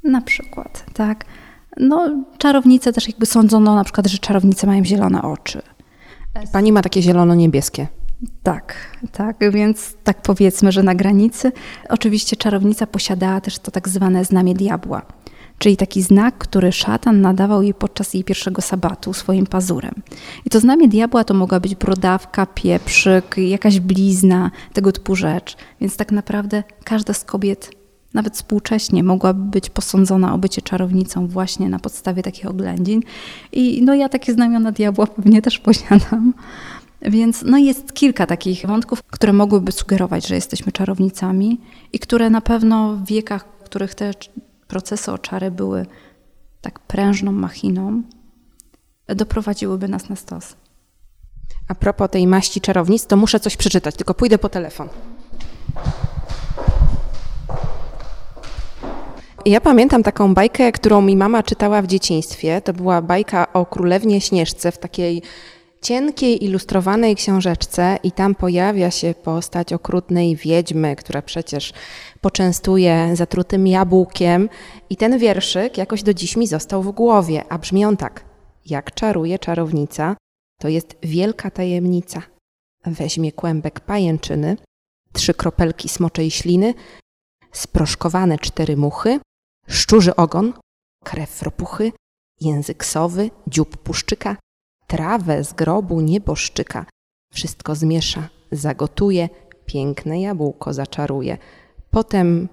[0.05, 1.25] Na przykład, tak.
[1.77, 5.63] No, czarownice też jakby sądzono na przykład, że czarownice mają zielone oczy.
[6.53, 7.87] Pani ma takie zielono-niebieskie.
[8.43, 8.75] Tak,
[9.13, 11.53] tak, więc tak powiedzmy, że na granicy.
[11.89, 15.03] Oczywiście czarownica posiadała też to tak zwane znamie diabła,
[15.59, 19.95] czyli taki znak, który szatan nadawał jej podczas jej pierwszego sabatu swoim pazurem.
[20.45, 25.57] I to znamie diabła to mogła być brodawka, pieprzyk, jakaś blizna, tego typu rzecz.
[25.81, 27.80] Więc tak naprawdę każda z kobiet
[28.15, 33.03] nawet współcześnie mogłaby być posądzona o bycie czarownicą właśnie na podstawie takich oględzin.
[33.53, 36.35] I no ja takie znamiona diabła pewnie też posiadam.
[37.03, 41.61] Więc no jest kilka takich wątków, które mogłyby sugerować, że jesteśmy czarownicami
[41.93, 44.11] i które na pewno w wiekach, w których te
[44.69, 45.87] procesy oczary były
[46.61, 48.03] tak prężną machiną,
[49.07, 50.57] doprowadziłyby nas na stos.
[51.69, 54.89] A propos tej maści czarownic, to muszę coś przeczytać, tylko pójdę po telefon.
[59.47, 62.61] Ja pamiętam taką bajkę, którą mi mama czytała w dzieciństwie.
[62.61, 65.23] To była bajka o królewnie Śnieżce w takiej
[65.83, 71.73] cienkiej, ilustrowanej książeczce i tam pojawia się postać okrutnej wiedźmy, która przecież
[72.21, 74.49] poczęstuje zatrutym jabłkiem
[74.91, 78.25] i ten wierszyk jakoś do dziś mi został w głowie, a brzmi on tak.
[78.67, 80.17] Jak czaruje czarownica,
[80.59, 82.23] to jest wielka tajemnica.
[82.87, 84.57] Weźmie kłębek pajęczyny,
[85.13, 86.75] trzy kropelki smoczej śliny,
[87.53, 89.21] sproszkowane cztery muchy,
[89.71, 90.53] szczurzy ogon,
[91.05, 91.93] krew ropuchy,
[92.41, 94.37] język sowy, dziób puszczyka,
[94.87, 96.87] trawę z grobu nieboszczyka.
[97.33, 99.29] Wszystko zmiesza, zagotuje,
[99.67, 101.39] piękne jabłko zaczaruje.
[101.91, 102.49] Potem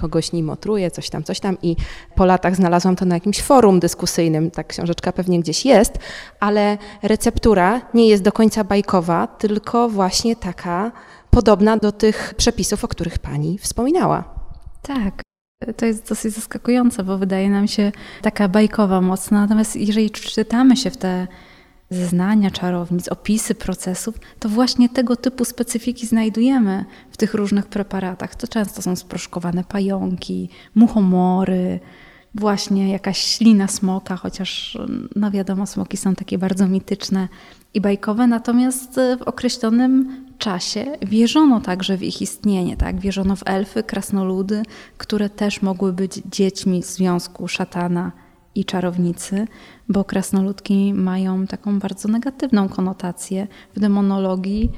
[0.00, 1.76] kogoś nim otruje, coś tam, coś tam i
[2.14, 5.98] po latach znalazłam to na jakimś forum dyskusyjnym, ta książeczka pewnie gdzieś jest,
[6.40, 10.92] ale receptura nie jest do końca bajkowa, tylko właśnie taka
[11.30, 14.24] podobna do tych przepisów, o których pani wspominała.
[14.82, 15.25] Tak.
[15.76, 17.92] To jest dosyć zaskakujące, bo wydaje nam się
[18.22, 19.40] taka bajkowa mocna.
[19.40, 21.26] Natomiast jeżeli czytamy się w te
[21.90, 28.34] zeznania czarownic, opisy procesów, to właśnie tego typu specyfiki znajdujemy w tych różnych preparatach.
[28.34, 31.80] To często są sproszkowane pająki, muchomory,
[32.34, 34.78] właśnie jakaś ślina smoka, chociaż
[35.16, 37.28] no wiadomo, smoki są takie bardzo mityczne
[37.74, 43.00] i bajkowe, natomiast w określonym czasie wierzono także w ich istnienie, tak?
[43.00, 44.62] Wierzono w elfy, krasnoludy,
[44.98, 48.12] które też mogły być dziećmi związku szatana
[48.54, 49.46] i czarownicy,
[49.88, 53.48] bo krasnoludki mają taką bardzo negatywną konotację.
[53.74, 54.70] W demonologii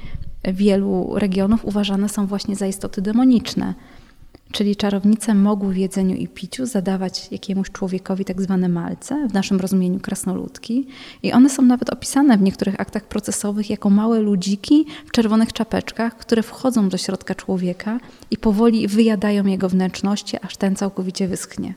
[0.44, 3.74] wielu regionów uważane są właśnie za istoty demoniczne.
[4.52, 9.60] Czyli czarownice mogły w jedzeniu i piciu zadawać jakiemuś człowiekowi tak zwane malce, w naszym
[9.60, 10.86] rozumieniu krasnoludki.
[11.22, 16.16] I one są nawet opisane w niektórych aktach procesowych jako małe ludziki w czerwonych czapeczkach,
[16.16, 21.74] które wchodzą do środka człowieka i powoli wyjadają jego wnętrzności, aż ten całkowicie wyschnie.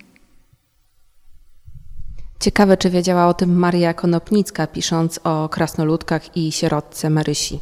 [2.39, 7.59] Ciekawe, czy wiedziała o tym Maria Konopnicka, pisząc o krasnoludkach i sierotce Marysi.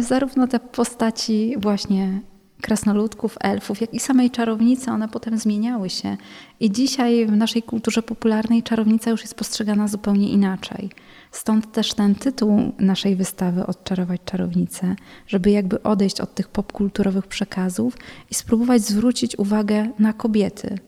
[0.00, 2.20] Zarówno te postaci właśnie
[2.60, 6.16] krasnoludków, elfów, jak i samej czarownicy, one potem zmieniały się.
[6.60, 10.90] I dzisiaj w naszej kulturze popularnej czarownica już jest postrzegana zupełnie inaczej.
[11.32, 17.96] Stąd też ten tytuł naszej wystawy Odczarować czarownicę, żeby jakby odejść od tych popkulturowych przekazów
[18.30, 20.78] i spróbować zwrócić uwagę na kobiety,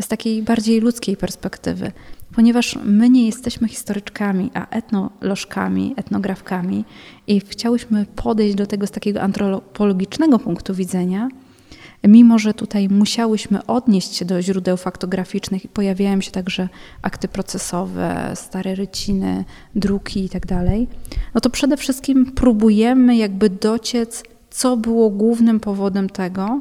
[0.00, 1.92] z takiej bardziej ludzkiej perspektywy,
[2.38, 6.84] ponieważ my nie jesteśmy historyczkami, a etnolożkami, etnografkami
[7.26, 11.28] i chciałyśmy podejść do tego z takiego antropologicznego punktu widzenia,
[12.04, 16.68] mimo że tutaj musiałyśmy odnieść się do źródeł faktograficznych i pojawiają się także
[17.02, 20.98] akty procesowe, stare ryciny, druki itd., tak
[21.34, 26.60] no to przede wszystkim próbujemy jakby dociec, co było głównym powodem tego,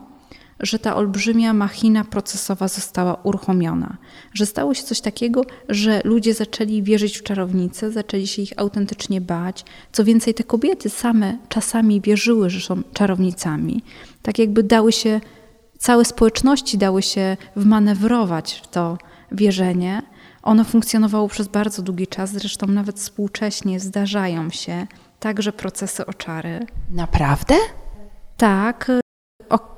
[0.60, 3.98] że ta olbrzymia machina procesowa została uruchomiona,
[4.34, 9.22] że stało się coś takiego, że ludzie zaczęli wierzyć w czarownice, zaczęli się ich autentycznie
[9.22, 9.66] bać.
[9.92, 13.84] Co więcej, te kobiety same czasami wierzyły, że są czarownicami.
[14.22, 15.22] Tak jakby dały się,
[15.78, 18.98] całe społeczności dały się wmanewrować w to
[19.32, 20.02] wierzenie.
[20.44, 24.88] Ono funkcjonowało przez bardzo długi czas, zresztą nawet współcześnie zdarzają się
[25.20, 26.66] także procesy oczary.
[26.92, 27.56] Naprawdę?
[28.38, 28.92] Tak,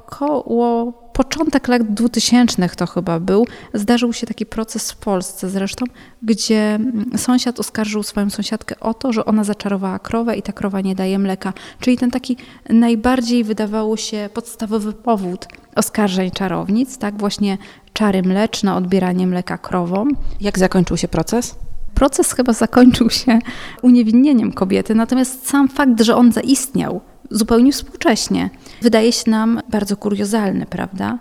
[0.10, 5.86] około początek lat 2000 to chyba był, zdarzył się taki proces w Polsce zresztą,
[6.24, 6.80] gdzie
[7.18, 11.20] sąsiad oskarżył swoją sąsiadkę o to, że ona zaczarowała krowę i ta krowa nie daje
[11.20, 11.54] mleka.
[11.80, 12.38] Czyli ten taki
[12.70, 17.58] najbardziej wydawało się podstawowy powód oskarżeń czarownic, tak właśnie
[17.94, 20.10] czary mleczne, odbieranie mleka krowom.
[20.42, 21.56] Jak zakończył się proces?
[21.94, 23.40] Proces chyba zakończył się
[23.82, 28.50] uniewinnieniem kobiety, natomiast sam fakt, że on zaistniał, zupełnie współcześnie.
[28.82, 31.20] Wydaje się nam bardzo kuriozalny, prawda?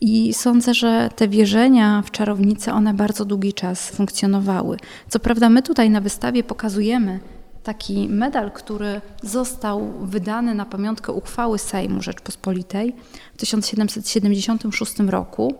[0.00, 4.76] I sądzę, że te wierzenia w czarownice, one bardzo długi czas funkcjonowały.
[5.08, 7.20] Co prawda, my tutaj na wystawie pokazujemy
[7.62, 12.94] taki medal, który został wydany na pamiątkę uchwały Sejmu Rzeczpospolitej
[13.34, 15.54] w 1776 roku.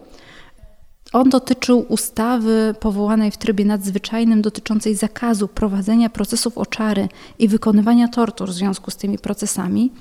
[1.13, 8.49] On dotyczył ustawy powołanej w trybie nadzwyczajnym dotyczącej zakazu prowadzenia procesów oczary i wykonywania tortur
[8.49, 9.93] w związku z tymi procesami.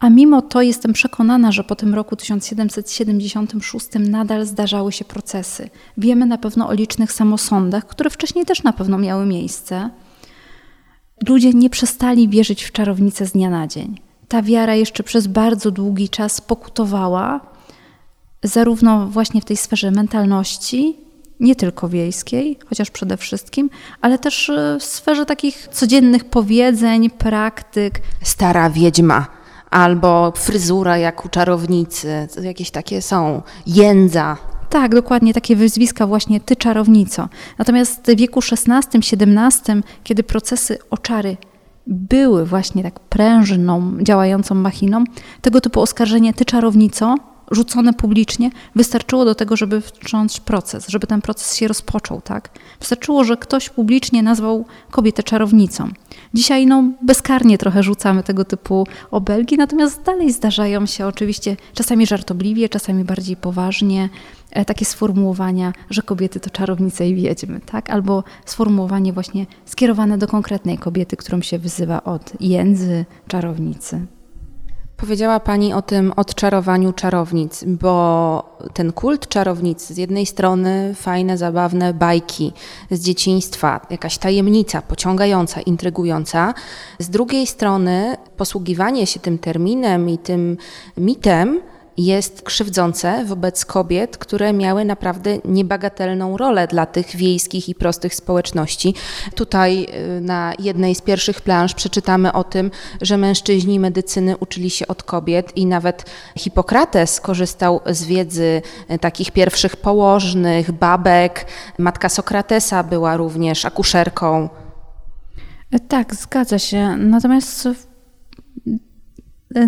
[0.00, 5.70] A mimo to jestem przekonana, że po tym roku 1776 nadal zdarzały się procesy.
[5.96, 9.90] Wiemy na pewno o licznych samosądach, które wcześniej też na pewno miały miejsce.
[11.28, 14.00] Ludzie nie przestali wierzyć w czarownicę z dnia na dzień.
[14.28, 17.40] Ta wiara jeszcze przez bardzo długi czas pokutowała,
[18.42, 20.96] zarówno właśnie w tej sferze mentalności,
[21.40, 23.70] nie tylko wiejskiej, chociaż przede wszystkim,
[24.00, 28.00] ale też w sferze takich codziennych powiedzeń, praktyk.
[28.22, 29.26] Stara wiedźma
[29.70, 34.36] albo fryzura jak u czarownicy, jakieś takie są, jędza.
[34.70, 37.28] Tak, dokładnie, takie wyzwiska właśnie ty czarownico.
[37.58, 41.36] Natomiast w wieku XVI-XVII, kiedy procesy oczary
[41.86, 45.04] były właśnie tak prężną, działającą machiną,
[45.42, 47.14] tego typu oskarżenie ty czarownico
[47.50, 52.50] rzucone publicznie, wystarczyło do tego, żeby wtrząść proces, żeby ten proces się rozpoczął, tak?
[52.80, 55.88] Wystarczyło, że ktoś publicznie nazwał kobietę czarownicą.
[56.34, 62.68] Dzisiaj no, bezkarnie trochę rzucamy tego typu obelgi, natomiast dalej zdarzają się oczywiście czasami żartobliwie,
[62.68, 64.08] czasami bardziej poważnie
[64.50, 67.90] e, takie sformułowania, że kobiety to czarownice i wiedźmy, tak?
[67.90, 74.06] Albo sformułowanie właśnie skierowane do konkretnej kobiety, którą się wyzywa od jędzy, czarownicy.
[74.98, 81.94] Powiedziała Pani o tym odczarowaniu czarownic, bo ten kult czarownic z jednej strony fajne, zabawne
[81.94, 82.52] bajki
[82.90, 86.54] z dzieciństwa, jakaś tajemnica pociągająca, intrygująca,
[86.98, 90.56] z drugiej strony posługiwanie się tym terminem i tym
[90.96, 91.60] mitem
[91.98, 98.94] jest krzywdzące wobec kobiet, które miały naprawdę niebagatelną rolę dla tych wiejskich i prostych społeczności.
[99.34, 102.70] Tutaj y, na jednej z pierwszych planż przeczytamy o tym,
[103.02, 106.04] że mężczyźni medycyny uczyli się od kobiet i nawet
[106.38, 111.46] Hipokrates korzystał z wiedzy y, takich pierwszych położnych, babek.
[111.78, 114.48] Matka Sokratesa była również akuszerką.
[115.88, 116.96] Tak, zgadza się.
[116.96, 117.68] Natomiast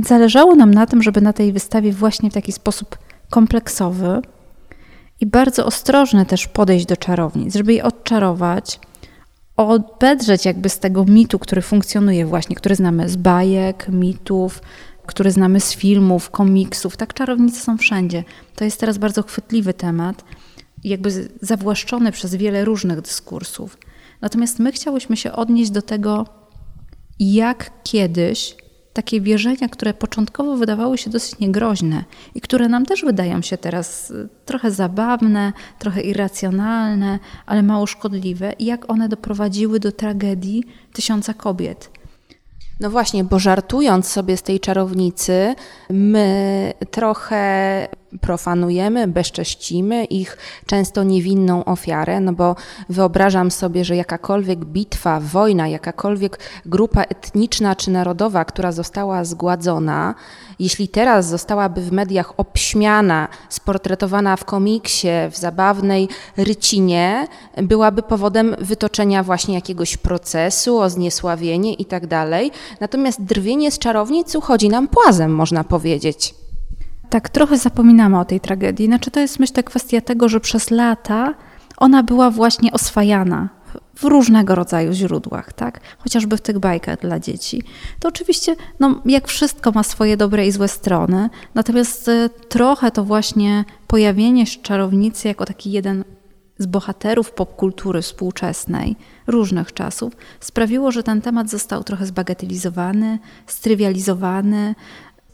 [0.06, 2.98] Zależało nam na tym, żeby na tej wystawie właśnie w taki sposób
[3.30, 4.22] kompleksowy
[5.20, 8.80] i bardzo ostrożny też podejść do czarownic, żeby je odczarować,
[9.56, 14.62] odbedrzeć jakby z tego mitu, który funkcjonuje właśnie, który znamy z bajek, mitów,
[15.06, 16.96] który znamy z filmów, komiksów.
[16.96, 18.24] Tak, czarownice są wszędzie.
[18.56, 20.24] To jest teraz bardzo chwytliwy temat,
[20.84, 23.78] jakby zawłaszczony przez wiele różnych dyskursów.
[24.20, 26.26] Natomiast my chciałyśmy się odnieść do tego,
[27.18, 28.56] jak kiedyś
[29.00, 34.10] takie wierzenia, które początkowo wydawały się dosyć niegroźne i które nam też wydają się teraz
[34.10, 41.34] y, trochę zabawne, trochę irracjonalne, ale mało szkodliwe, i jak one doprowadziły do tragedii tysiąca
[41.34, 41.90] kobiet.
[42.80, 45.54] No właśnie, bo żartując sobie z tej czarownicy,
[45.90, 47.88] my trochę
[48.20, 52.57] profanujemy, bezcześcimy ich często niewinną ofiarę, no bo
[52.88, 60.14] wyobrażam sobie, że jakakolwiek bitwa, wojna, jakakolwiek grupa etniczna czy narodowa, która została zgładzona,
[60.59, 69.23] jeśli teraz zostałaby w mediach obśmiana, sportretowana w komiksie, w zabawnej rycinie, byłaby powodem wytoczenia
[69.23, 72.51] właśnie jakiegoś procesu o zniesławienie tak dalej.
[72.81, 76.39] Natomiast drwienie z czarownic uchodzi nam płazem, można powiedzieć.
[77.11, 78.87] Tak, trochę zapominamy o tej tragedii.
[78.87, 81.35] Znaczy, to jest myślę kwestia tego, że przez lata
[81.77, 83.49] ona była właśnie oswajana
[83.94, 85.81] w różnego rodzaju źródłach, tak?
[85.99, 87.62] chociażby w tych bajkach dla dzieci.
[88.01, 93.05] To oczywiście, no, jak wszystko ma swoje dobre i złe strony, natomiast e, trochę to
[93.05, 96.05] właśnie pojawienie się czarownicy jako taki jeden
[96.59, 98.96] z bohaterów popkultury współczesnej,
[99.27, 104.75] różnych czasów, sprawiło, że ten temat został trochę zbagatelizowany, strywializowany,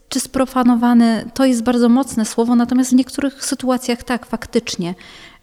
[0.09, 4.95] czy sprofanowany, to jest bardzo mocne słowo, natomiast w niektórych sytuacjach tak, faktycznie.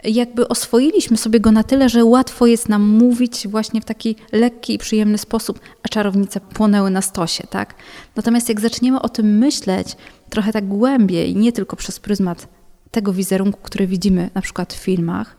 [0.04, 4.74] Jakby oswoiliśmy sobie go na tyle, że łatwo jest nam mówić właśnie w taki lekki
[4.74, 7.74] i przyjemny sposób, a czarownice płonęły na stosie, tak?
[8.16, 9.96] Natomiast jak zaczniemy o tym myśleć
[10.30, 12.48] trochę tak głębiej, nie tylko przez pryzmat
[12.90, 15.36] tego wizerunku, który widzimy na przykład w filmach,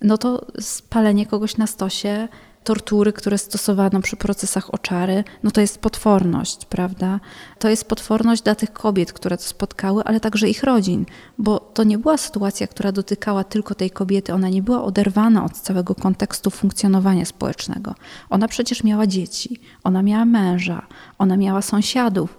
[0.00, 2.28] no to spalenie kogoś na stosie
[2.64, 7.20] tortury, które stosowano przy procesach oczary, no to jest potworność, prawda?
[7.58, 11.06] To jest potworność dla tych kobiet, które to spotkały, ale także ich rodzin,
[11.38, 15.52] bo to nie była sytuacja, która dotykała tylko tej kobiety, ona nie była oderwana od
[15.52, 17.94] całego kontekstu funkcjonowania społecznego.
[18.30, 20.86] Ona przecież miała dzieci, ona miała męża,
[21.18, 22.36] ona miała sąsiadów.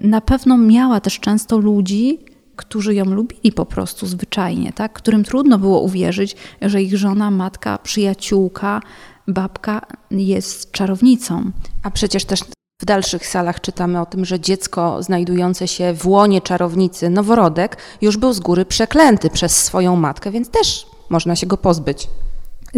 [0.00, 2.18] Na pewno miała też często ludzi,
[2.56, 4.92] którzy ją lubili po prostu zwyczajnie, tak?
[4.92, 8.80] którym trudno było uwierzyć, że ich żona, matka, przyjaciółka,
[9.28, 11.50] babka jest czarownicą.
[11.82, 12.40] A przecież też
[12.82, 18.16] w dalszych salach czytamy o tym, że dziecko znajdujące się w łonie czarownicy, noworodek, już
[18.16, 22.08] był z góry przeklęty przez swoją matkę, więc też można się go pozbyć.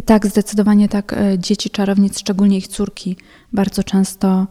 [0.05, 1.13] Tak, zdecydowanie tak.
[1.13, 3.17] E, dzieci czarownic, szczególnie ich córki,
[3.53, 4.47] bardzo często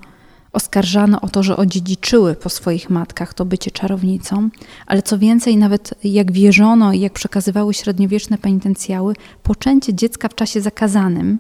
[0.52, 4.50] oskarżano o to, że odziedziczyły po swoich matkach to bycie czarownicą,
[4.88, 10.62] ale co więcej, nawet jak wierzono i jak przekazywały średniowieczne penitencjały, poczęcie dziecka w czasie
[10.62, 11.40] zakazanym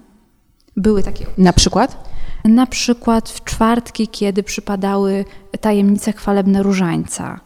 [0.77, 1.25] były takie.
[1.37, 2.09] Na przykład?
[2.45, 5.25] Na przykład w czwartki, kiedy przypadały
[5.61, 7.39] tajemnice chwalebne różańca.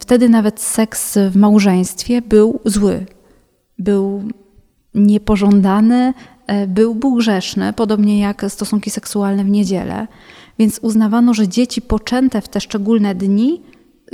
[0.00, 3.06] Wtedy nawet seks w małżeństwie był zły.
[3.78, 4.22] Był
[4.94, 6.14] niepożądany,
[6.46, 10.06] e, był, był grzeszny, podobnie jak stosunki seksualne w niedzielę.
[10.58, 13.62] Więc uznawano, że dzieci poczęte w te szczególne dni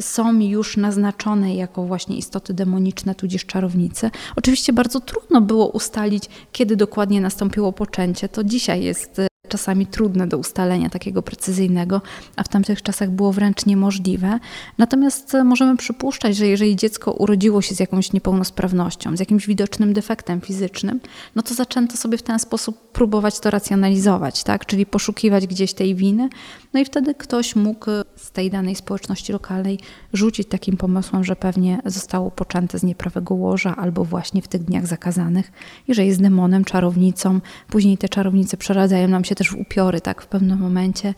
[0.00, 4.10] są już naznaczone jako właśnie istoty demoniczne, tudzież czarownice.
[4.36, 8.28] Oczywiście bardzo trudno było ustalić, kiedy dokładnie nastąpiło poczęcie.
[8.28, 9.26] To dzisiaj jest e,
[9.56, 12.02] czasami trudne do ustalenia takiego precyzyjnego,
[12.36, 14.38] a w tamtych czasach było wręcz niemożliwe.
[14.78, 19.92] Natomiast e, możemy przypuszczać, że jeżeli dziecko urodziło się z jakąś niepełnosprawnością, z jakimś widocznym
[19.92, 21.00] defektem fizycznym,
[21.34, 24.66] no to zaczęto sobie w ten sposób próbować to racjonalizować, tak?
[24.66, 26.28] czyli poszukiwać gdzieś tej winy.
[26.74, 29.78] No i wtedy ktoś mógł z tej danej społeczności lokalnej
[30.12, 34.86] rzucić takim pomysłem, że pewnie zostało poczęte z nieprawego łoża albo właśnie w tych dniach
[34.86, 35.52] zakazanych
[35.88, 37.40] i że jest demonem, czarownicą.
[37.68, 41.14] Później te czarownice przeradzają nam się też w upiory, tak, w pewnym momencie.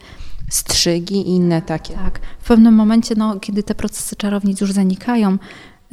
[0.50, 1.94] Strzygi i inne takie.
[1.94, 5.38] Tak, w pewnym momencie, no, kiedy te procesy czarownic już zanikają,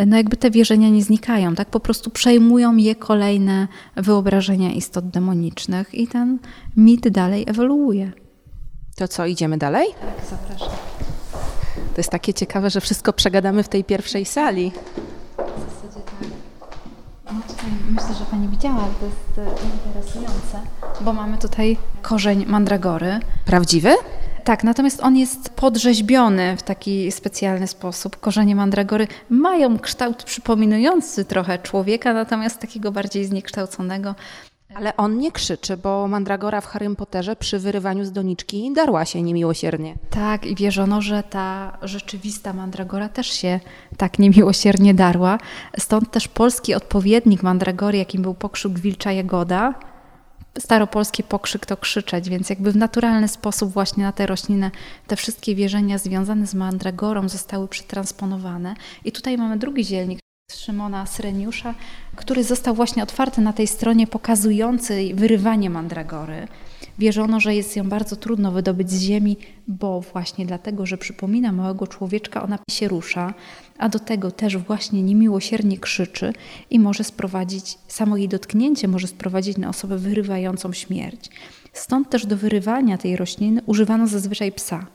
[0.07, 1.69] no jakby te wierzenia nie znikają, tak?
[1.69, 6.39] Po prostu przejmują je kolejne wyobrażenia istot demonicznych i ten
[6.77, 8.11] mit dalej ewoluuje.
[8.95, 9.87] To co, idziemy dalej?
[10.01, 10.75] Tak, zapraszam.
[11.75, 14.71] To jest takie ciekawe, że wszystko przegadamy w tej pierwszej sali.
[17.25, 20.59] No tutaj myślę, że Pani widziała, to jest e, interesujące,
[21.01, 23.19] bo mamy tutaj korzeń mandragory.
[23.45, 23.95] Prawdziwy?
[24.43, 28.19] Tak, natomiast on jest podrzeźbiony w taki specjalny sposób.
[28.19, 34.15] Korzenie mandragory mają kształt przypominający trochę człowieka, natomiast takiego bardziej zniekształconego.
[34.75, 39.21] Ale on nie krzyczy, bo Mandragora w Harrym Potterze przy wyrywaniu z doniczki darła się
[39.21, 39.95] niemiłosiernie.
[40.09, 43.59] Tak, i wierzono, że ta rzeczywista Mandragora też się
[43.97, 45.37] tak niemiłosiernie darła.
[45.79, 49.73] Stąd też polski odpowiednik Mandragory, jakim był pokrzyk Wilcza Jagoda,
[50.59, 54.71] staropolski pokrzyk to krzyczeć, więc jakby w naturalny sposób właśnie na tę roślinę
[55.07, 58.75] te wszystkie wierzenia związane z mandragorą zostały przetransponowane.
[59.05, 60.19] I tutaj mamy drugi zielnik,
[60.65, 61.75] Szymona Sreniusza,
[62.15, 66.47] który został właśnie otwarty na tej stronie pokazującej wyrywanie mandragory.
[66.99, 69.37] Wierzono, że jest ją bardzo trudno wydobyć z ziemi,
[69.67, 73.33] bo właśnie dlatego, że przypomina małego człowieczka, ona się rusza,
[73.77, 76.33] a do tego też właśnie niemiłosiernie krzyczy
[76.69, 81.29] i może sprowadzić, samo jej dotknięcie może sprowadzić na osobę wyrywającą śmierć.
[81.73, 84.85] Stąd też do wyrywania tej rośliny używano zazwyczaj psa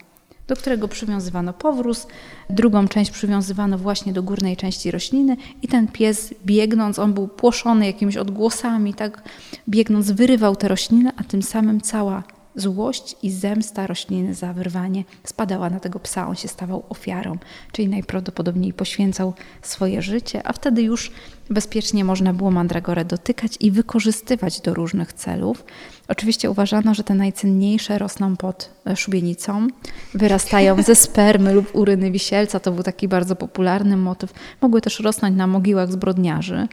[0.50, 2.06] do którego przywiązywano powróz,
[2.50, 7.86] drugą część przywiązywano właśnie do górnej części rośliny i ten pies biegnąc, on był płoszony
[7.86, 9.22] jakimiś odgłosami, tak?
[9.68, 12.22] Biegnąc wyrywał tę roślinę, a tym samym cała
[12.54, 17.38] złość i zemsta rośliny za wyrwanie spadała na tego psa, on się stawał ofiarą,
[17.72, 21.10] czyli najprawdopodobniej poświęcał swoje życie, a wtedy już
[21.50, 25.64] bezpiecznie można było mandragorę dotykać i wykorzystywać do różnych celów.
[26.08, 29.66] Oczywiście uważano, że te najcenniejsze rosną pod e, szubienicą,
[30.14, 34.32] wyrastają ze spermy lub uryny wisielca, to był taki bardzo popularny motyw.
[34.60, 36.68] Mogły też rosnąć na mogiłach zbrodniarzy.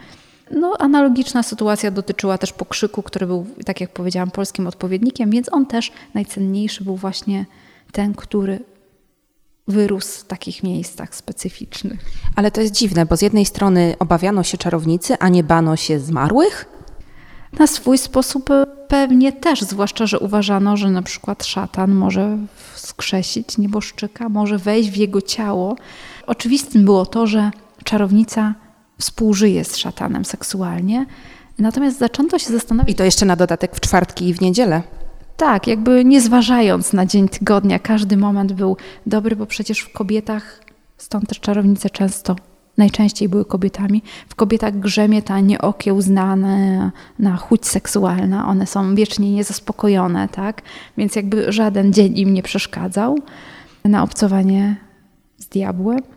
[0.52, 5.66] No, analogiczna sytuacja dotyczyła też pokrzyku, który był, tak jak powiedziałam, polskim odpowiednikiem, więc on
[5.66, 7.46] też najcenniejszy był właśnie
[7.92, 8.60] ten, który
[9.68, 12.06] wyrósł w takich miejscach specyficznych.
[12.36, 16.00] Ale to jest dziwne, bo z jednej strony obawiano się czarownicy, a nie bano się
[16.00, 16.66] zmarłych?
[17.60, 18.50] Na swój sposób
[18.88, 22.38] pewnie też, zwłaszcza, że uważano, że na przykład szatan może
[22.76, 25.76] skrzesić nieboszczyka, może wejść w jego ciało.
[26.28, 27.52] Oczywistym było to, że
[27.84, 28.54] czarownica
[28.98, 31.06] współżyje z szatanem seksualnie.
[31.60, 32.92] Natomiast zaczęto się zastanawiać.
[32.92, 34.82] I to jeszcze na dodatek w czwartki i w niedzielę.
[35.38, 40.62] Tak, jakby nie zważając na dzień tygodnia, każdy moment był dobry, bo przecież w kobietach,
[40.98, 42.36] stąd też czarownice często,
[42.78, 48.48] najczęściej były kobietami, w kobietach grzemie ta nieokiełznana na chuć seksualna.
[48.48, 50.62] One są wiecznie niezaspokojone, tak?
[50.98, 53.20] Więc jakby żaden dzień im nie przeszkadzał
[53.86, 54.76] na obcowanie
[55.38, 56.17] z diabłem.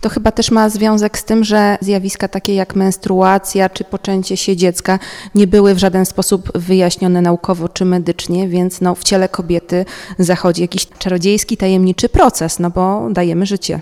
[0.00, 4.56] To chyba też ma związek z tym, że zjawiska takie jak menstruacja czy poczęcie się
[4.56, 4.98] dziecka
[5.34, 9.84] nie były w żaden sposób wyjaśnione naukowo czy medycznie, więc no, w ciele kobiety
[10.18, 13.80] zachodzi jakiś czarodziejski, tajemniczy proces, no bo dajemy życie.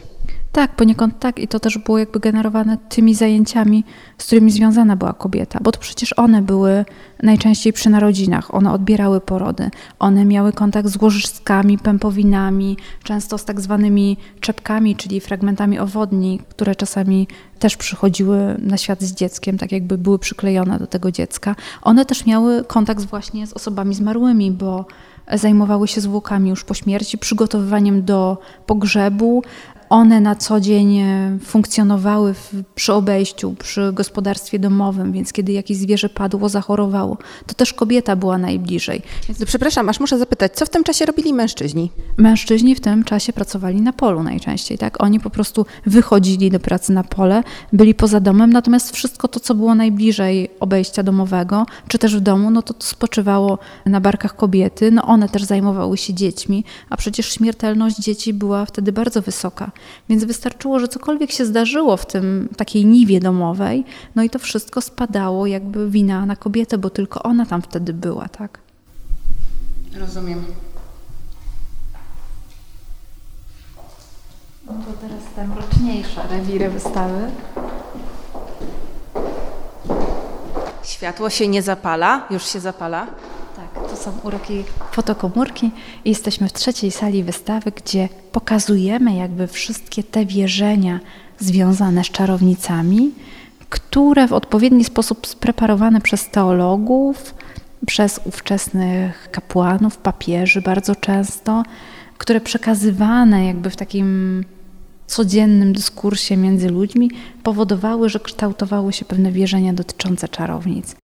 [0.53, 3.85] Tak, poniekąd tak i to też było jakby generowane tymi zajęciami,
[4.19, 6.85] z którymi związana była kobieta, bo to przecież one były
[7.23, 13.61] najczęściej przy narodzinach, one odbierały porody, one miały kontakt z łożyskami, pępowinami, często z tak
[13.61, 17.29] zwanymi czepkami, czyli fragmentami owodni, które czasami
[17.59, 21.57] też przychodziły na świat z dzieckiem, tak jakby były przyklejone do tego dziecka.
[21.83, 24.87] One też miały kontakt właśnie z osobami zmarłymi, bo
[25.33, 29.43] zajmowały się zwłokami już po śmierci, przygotowywaniem do pogrzebu,
[29.91, 35.77] one na co dzień e, funkcjonowały w, przy obejściu, przy gospodarstwie domowym, więc kiedy jakieś
[35.77, 37.17] zwierzę padło, zachorowało,
[37.47, 39.03] to też kobieta była najbliżej.
[39.29, 39.45] Więc...
[39.45, 41.91] Przepraszam, aż muszę zapytać, co w tym czasie robili mężczyźni?
[42.17, 45.03] Mężczyźni w tym czasie pracowali na polu najczęściej, tak?
[45.03, 49.55] Oni po prostu wychodzili do pracy na pole, byli poza domem, natomiast wszystko to, co
[49.55, 54.91] było najbliżej obejścia domowego, czy też w domu, no to, to spoczywało na barkach kobiety,
[54.91, 59.71] no one też zajmowały się dziećmi, a przecież śmiertelność dzieci była wtedy bardzo wysoka.
[60.09, 64.81] Więc wystarczyło, że cokolwiek się zdarzyło w tym takiej niwie domowej, no i to wszystko
[64.81, 68.59] spadało jakby wina na kobietę, bo tylko ona tam wtedy była, tak?
[69.99, 70.45] Rozumiem.
[74.67, 77.31] No to teraz te mroczniejsze rewiry wystawy.
[80.83, 83.07] Światło się nie zapala, już się zapala.
[83.91, 85.71] To są uroki fotokomórki
[86.05, 91.01] i jesteśmy w trzeciej sali wystawy, gdzie pokazujemy jakby wszystkie te wierzenia
[91.39, 93.13] związane z czarownicami,
[93.71, 97.35] które w odpowiedni sposób spreparowane przez teologów,
[97.87, 101.63] przez ówczesnych kapłanów, papieży bardzo często,
[102.19, 104.45] które przekazywane jakby w takim
[105.07, 107.11] codziennym dyskursie między ludźmi
[107.43, 110.97] powodowały, że kształtowały się pewne wierzenia dotyczące czarownic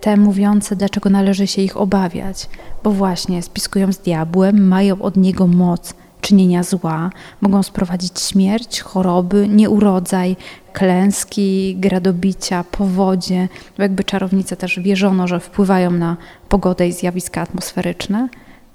[0.00, 2.48] te mówiące, dlaczego należy się ich obawiać,
[2.84, 9.48] bo właśnie spiskują z diabłem, mają od niego moc czynienia zła, mogą sprowadzić śmierć, choroby,
[9.48, 10.36] nieurodzaj,
[10.72, 13.48] klęski, gradobicia, powodzie.
[13.78, 16.16] Jakby czarownice też wierzono, że wpływają na
[16.48, 18.28] pogodę i zjawiska atmosferyczne,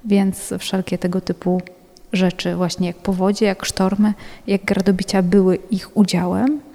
[0.06, 1.62] więc wszelkie tego typu
[2.14, 4.14] rzeczy, właśnie jak powodzie, jak sztormy,
[4.48, 6.73] jak gradobicia były ich udziałem.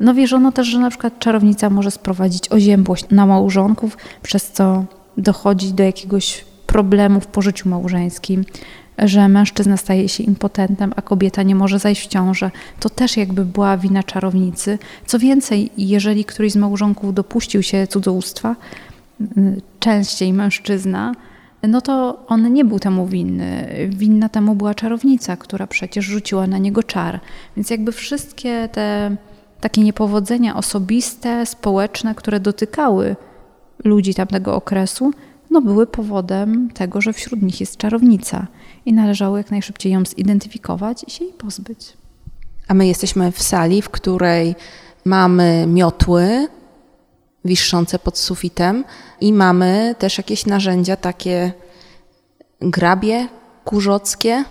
[0.00, 4.84] No wierzono też, że na przykład czarownica może sprowadzić oziębłość na małżonków, przez co
[5.16, 8.44] dochodzi do jakiegoś problemu w pożyciu małżeńskim,
[8.98, 12.50] że mężczyzna staje się impotentem, a kobieta nie może zajść w ciążę.
[12.80, 14.78] To też jakby była wina czarownicy.
[15.06, 18.56] Co więcej, jeżeli któryś z małżonków dopuścił się cudzołóstwa,
[19.80, 21.14] częściej mężczyzna,
[21.62, 23.68] no to on nie był temu winny.
[23.88, 27.20] Winna temu była czarownica, która przecież rzuciła na niego czar.
[27.56, 29.16] Więc jakby wszystkie te
[29.60, 33.16] takie niepowodzenia osobiste, społeczne, które dotykały
[33.84, 35.12] ludzi tamtego okresu,
[35.50, 38.46] no były powodem tego, że wśród nich jest czarownica
[38.86, 41.92] i należało jak najszybciej ją zidentyfikować i się jej pozbyć.
[42.68, 44.54] A my jesteśmy w sali, w której
[45.04, 46.48] mamy miotły
[47.44, 48.84] wiszące pod sufitem
[49.20, 51.52] i mamy też jakieś narzędzia takie
[52.60, 53.28] grabie
[53.64, 54.44] kurzockie,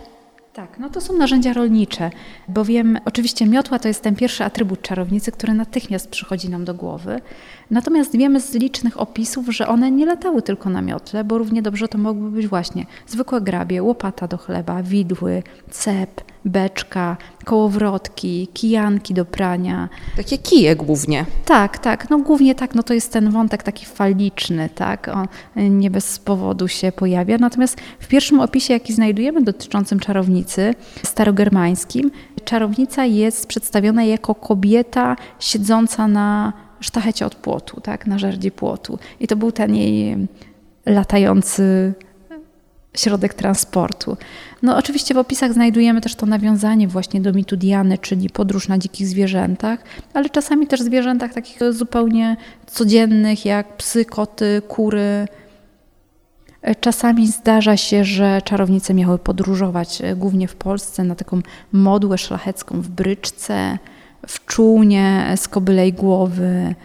[0.59, 2.11] tak, no to są narzędzia rolnicze,
[2.47, 7.21] bowiem oczywiście miotła to jest ten pierwszy atrybut czarownicy, który natychmiast przychodzi nam do głowy.
[7.71, 11.87] Natomiast wiemy z licznych opisów, że one nie latały tylko na miotle, bo równie dobrze
[11.87, 19.25] to mogły być właśnie zwykłe grabie, łopata do chleba, widły, cep, beczka, kołowrotki, kijanki do
[19.25, 19.89] prania.
[20.17, 21.25] Takie kije głównie.
[21.45, 25.27] Tak, tak, no głównie tak, no to jest ten wątek taki faliczny, tak, on
[25.79, 27.37] nie bez powodu się pojawia.
[27.37, 32.11] Natomiast w pierwszym opisie, jaki znajdujemy dotyczącym czarownicy, starogermańskim,
[32.45, 38.99] czarownica jest przedstawiona jako kobieta siedząca na sztachecie od płotu, tak, na żerdzi płotu.
[39.19, 40.27] I to był ten jej
[40.85, 41.93] latający
[42.97, 44.17] środek transportu.
[44.61, 48.77] No oczywiście w opisach znajdujemy też to nawiązanie właśnie do mitu Diany, czyli podróż na
[48.77, 55.27] dzikich zwierzętach, ale czasami też zwierzętach takich zupełnie codziennych, jak psy, koty, kury.
[56.79, 62.81] Czasami zdarza się, że czarownice miały podróżować e, głównie w Polsce na taką modłę szlachecką
[62.81, 63.77] w bryczce,
[64.29, 66.75] w czółnie z kobylej głowy.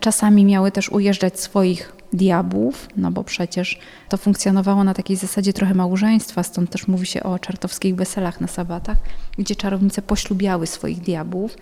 [0.00, 3.78] Czasami miały też ujeżdżać swoich diabłów, no bo przecież
[4.08, 8.46] to funkcjonowało na takiej zasadzie trochę małżeństwa, stąd też mówi się o czartowskich weselach na
[8.46, 8.96] sabatach,
[9.38, 11.56] gdzie czarownice poślubiały swoich diabłów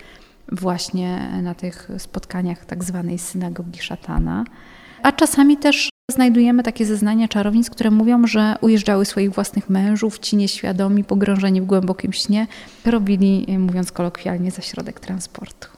[0.53, 4.45] właśnie na tych spotkaniach tak zwanej synagogi szatana.
[5.03, 10.37] A czasami też znajdujemy takie zeznania czarownic, które mówią, że ujeżdżały swoich własnych mężów, ci
[10.37, 12.47] nieświadomi, pogrążeni w głębokim śnie,
[12.85, 15.69] robili, mówiąc kolokwialnie, za środek transportu.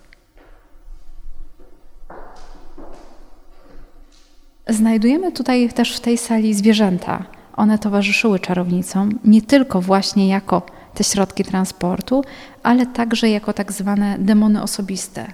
[4.69, 7.25] Znajdujemy tutaj też w tej sali zwierzęta.
[7.57, 10.63] One towarzyszyły czarownicom nie tylko właśnie jako
[10.95, 12.25] te środki transportu,
[12.63, 15.27] ale także jako tak zwane demony osobiste.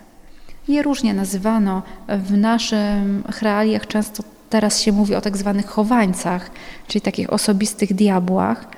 [0.69, 1.83] Je różnie nazywano.
[2.09, 4.23] W naszych realiach często
[4.53, 6.51] teraz się mówi o tak zwanych chowańcach,
[6.87, 8.69] czyli takich osobistych diabłach.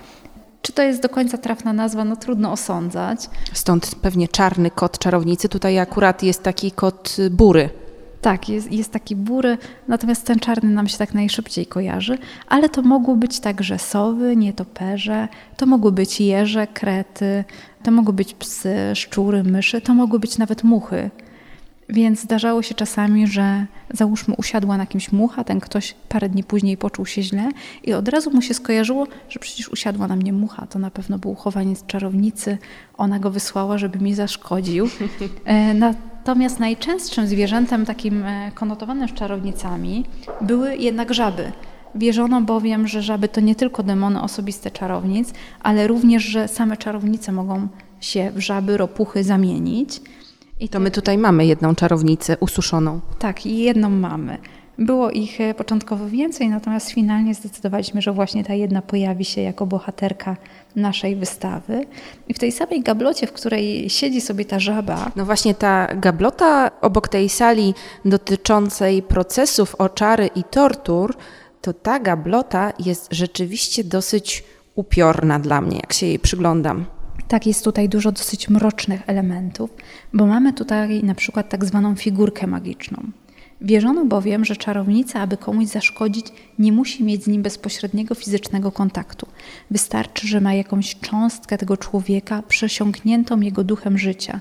[0.62, 2.04] Czy to jest do końca trafna nazwa?
[2.04, 3.30] No trudno osądzać.
[3.52, 5.48] Stąd pewnie czarny kot czarownicy.
[5.48, 7.70] Tutaj akurat jest taki kot bury.
[8.20, 9.58] Tak, jest, jest taki bury,
[9.88, 12.18] natomiast ten czarny nam się tak najszybciej kojarzy,
[12.48, 17.44] ale to mogły być także sowy, nietoperze, to mogły być jeże, krety,
[17.82, 21.10] to mogły być psy, szczury, myszy, to mogły być nawet muchy.
[21.88, 26.76] Więc zdarzało się czasami, że załóżmy usiadła na kimś mucha, ten ktoś parę dni później
[26.76, 27.48] poczuł się źle
[27.82, 31.18] i od razu mu się skojarzyło, że przecież usiadła na mnie mucha, to na pewno
[31.18, 32.58] był chowaniec czarownicy,
[32.98, 34.88] ona go wysłała, żeby mi zaszkodził.
[35.44, 40.04] E, natomiast najczęstszym zwierzętem takim e, konotowanym z czarownicami
[40.40, 41.52] były jednak żaby.
[41.94, 45.32] Wierzono bowiem, że żaby to nie tylko demony osobiste czarownic,
[45.62, 47.68] ale również, że same czarownice mogą
[48.00, 50.00] się w żaby, ropuchy zamienić.
[50.64, 53.00] I to my tutaj mamy jedną czarownicę ususzoną.
[53.18, 54.38] Tak, i jedną mamy.
[54.78, 59.66] Było ich e, początkowo więcej, natomiast finalnie zdecydowaliśmy, że właśnie ta jedna pojawi się jako
[59.66, 60.36] bohaterka
[60.76, 61.86] naszej wystawy.
[62.28, 65.10] I w tej samej gablocie, w której siedzi sobie ta żaba.
[65.16, 71.16] No właśnie ta gablota obok tej sali dotyczącej procesów oczary i tortur,
[71.60, 74.44] to ta gablota jest rzeczywiście dosyć
[74.74, 76.93] upiorna dla mnie, jak się jej przyglądam.
[77.28, 79.70] Tak, jest tutaj dużo dosyć mrocznych elementów,
[80.12, 83.02] bo mamy tutaj na przykład tak zwaną figurkę magiczną.
[83.60, 86.26] Wierzono bowiem, że czarownica, aby komuś zaszkodzić,
[86.58, 89.26] nie musi mieć z nim bezpośredniego fizycznego kontaktu.
[89.70, 94.40] Wystarczy, że ma jakąś cząstkę tego człowieka przesiąkniętą jego duchem życia.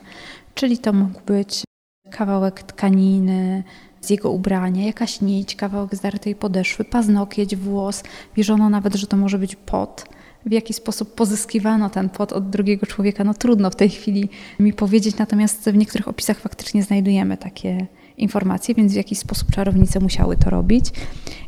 [0.55, 1.63] Czyli to mógł być
[2.11, 3.63] kawałek tkaniny,
[4.01, 8.03] z jego ubrania, jakaś nić, kawałek zdartej podeszwy, paznokieć, włos.
[8.35, 10.05] Wierzono nawet, że to może być pot
[10.45, 14.29] w jaki sposób pozyskiwano ten pot od drugiego człowieka, no trudno w tej chwili
[14.59, 17.87] mi powiedzieć, natomiast w niektórych opisach faktycznie znajdujemy takie
[18.17, 20.85] informacje, więc w jaki sposób czarownice musiały to robić.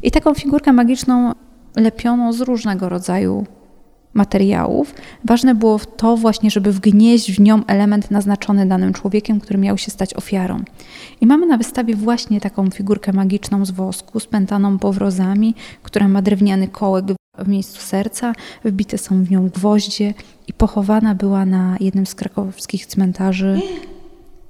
[0.03, 1.33] I taką figurkę magiczną
[1.75, 3.45] lepiono z różnego rodzaju
[4.13, 4.95] materiałów.
[5.25, 9.91] Ważne było to właśnie, żeby wgnieść w nią element naznaczony danym człowiekiem, który miał się
[9.91, 10.63] stać ofiarą.
[11.21, 16.67] I mamy na wystawie właśnie taką figurkę magiczną z wosku, spętaną powrozami, która ma drewniany
[16.67, 17.05] kołek
[17.37, 18.33] w miejscu serca,
[18.65, 20.13] wbite są w nią gwoździe
[20.47, 23.61] i pochowana była na jednym z krakowskich cmentarzy.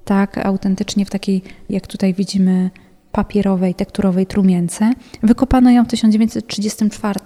[0.06, 2.70] Tak, autentycznie w takiej, jak tutaj widzimy,
[3.16, 4.92] papierowej, tekturowej trumience.
[5.24, 7.20] Wykopano ją w 1934,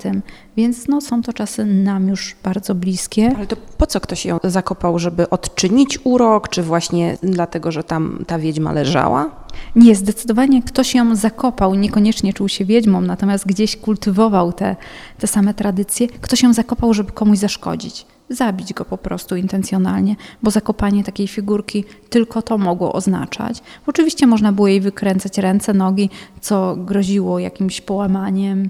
[0.58, 3.32] więc no, są to czasy nam już bardzo bliskie.
[3.38, 8.24] Ale to po co ktoś ją zakopał, żeby odczynić urok, czy właśnie dlatego, że tam
[8.28, 9.30] ta wiedźma leżała?
[9.76, 14.76] Nie, zdecydowanie ktoś ją zakopał, niekoniecznie czuł się wiedźmą, natomiast gdzieś kultywował te,
[15.20, 16.08] te same tradycje.
[16.08, 21.84] Ktoś ją zakopał, żeby komuś zaszkodzić zabić go po prostu intencjonalnie, bo zakopanie takiej figurki
[22.10, 23.62] tylko to mogło oznaczać.
[23.88, 26.10] Oczywiście można było jej wykręcać ręce, nogi,
[26.42, 28.70] co groziło jakimś połamaniem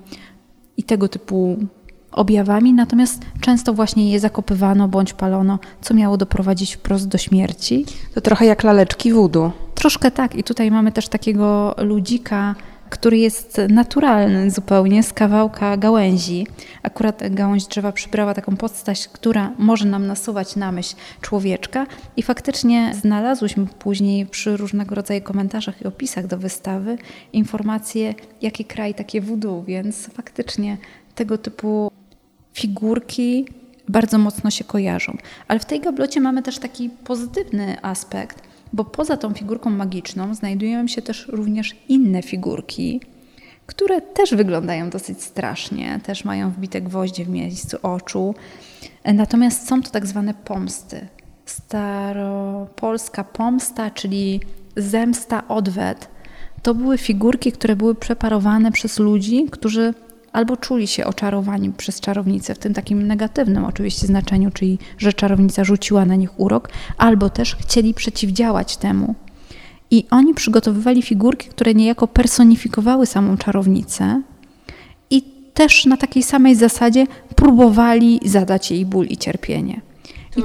[0.77, 1.57] i tego typu
[2.11, 7.85] objawami, natomiast często właśnie je zakopywano bądź palono, co miało doprowadzić wprost do śmierci.
[8.13, 9.51] To trochę jak laleczki wudu.
[9.75, 12.55] Troszkę tak i tutaj mamy też takiego ludzika,
[12.89, 16.47] który jest naturalny zupełnie z kawałka gałęzi.
[16.83, 21.85] Akurat gałąź drzewa przybrała taką postać, która może nam nasuwać na myśl człowieczka
[22.17, 26.97] i faktycznie znalazłyśmy później przy różnego rodzaju komentarzach i opisach do wystawy
[27.33, 30.77] informacje, jaki kraj takie wudu, więc faktycznie
[31.15, 31.91] tego typu
[32.53, 33.45] figurki
[33.89, 35.17] bardzo mocno się kojarzą.
[35.47, 40.87] Ale w tej gablocie mamy też taki pozytywny aspekt, bo poza tą figurką magiczną znajdują
[40.87, 43.01] się też również inne figurki,
[43.65, 48.35] które też wyglądają dosyć strasznie, też mają wbite gwoździe w miejscu oczu.
[49.05, 51.07] Natomiast są to tak zwane pomsty.
[51.45, 54.39] Staropolska pomsta, czyli
[54.75, 56.07] zemsta, odwet,
[56.61, 59.93] to były figurki, które były preparowane przez ludzi, którzy
[60.33, 65.63] albo czuli się oczarowani przez czarownicę w tym takim negatywnym oczywiście znaczeniu, czyli że czarownica
[65.63, 69.15] rzuciła na nich urok, albo też chcieli przeciwdziałać temu.
[69.91, 74.21] I oni przygotowywali figurki, które niejako personifikowały samą czarownicę
[75.09, 75.21] i
[75.53, 79.81] też na takiej samej zasadzie próbowali zadać jej ból i cierpienie.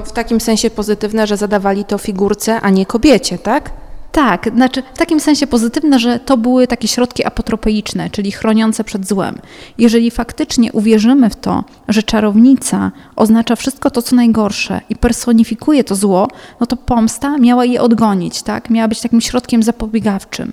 [0.04, 3.83] W takim sensie pozytywne, że zadawali to figurce, a nie kobiecie, tak?
[4.14, 9.08] Tak, znaczy w takim sensie pozytywne, że to były takie środki apotropeiczne, czyli chroniące przed
[9.08, 9.38] złem.
[9.78, 15.94] Jeżeli faktycznie uwierzymy w to, że czarownica oznacza wszystko to, co najgorsze i personifikuje to
[15.94, 16.28] zło,
[16.60, 18.70] no to pomsta miała je odgonić, tak?
[18.70, 20.52] Miała być takim środkiem zapobiegawczym.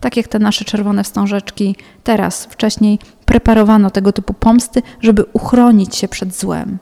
[0.00, 6.08] Tak jak te nasze czerwone wstążeczki teraz, wcześniej preparowano tego typu pomsty, żeby uchronić się
[6.08, 6.78] przed złem.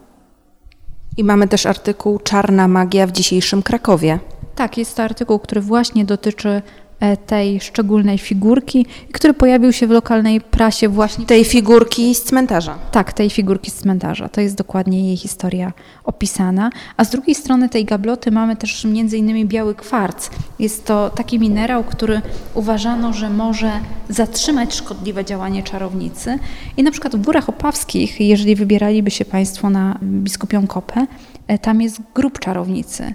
[1.16, 4.18] I mamy też artykuł Czarna magia w dzisiejszym Krakowie.
[4.56, 6.62] Tak, jest to artykuł, który właśnie dotyczy
[7.00, 11.26] e, tej szczególnej figurki, który pojawił się w lokalnej prasie właśnie.
[11.26, 12.78] Tej figurki z cmentarza.
[12.92, 14.28] Tak, tej figurki z cmentarza.
[14.28, 15.72] To jest dokładnie jej historia
[16.04, 16.70] opisana.
[16.96, 20.30] A z drugiej strony tej gabloty mamy też między innymi biały kwarc.
[20.58, 22.20] Jest to taki minerał, który
[22.54, 23.70] uważano, że może
[24.08, 26.38] zatrzymać szkodliwe działanie czarownicy.
[26.76, 31.06] I na przykład w Górach Opawskich, jeżeli wybieraliby się Państwo na biskupią kopę,
[31.48, 33.14] e, tam jest grób czarownicy.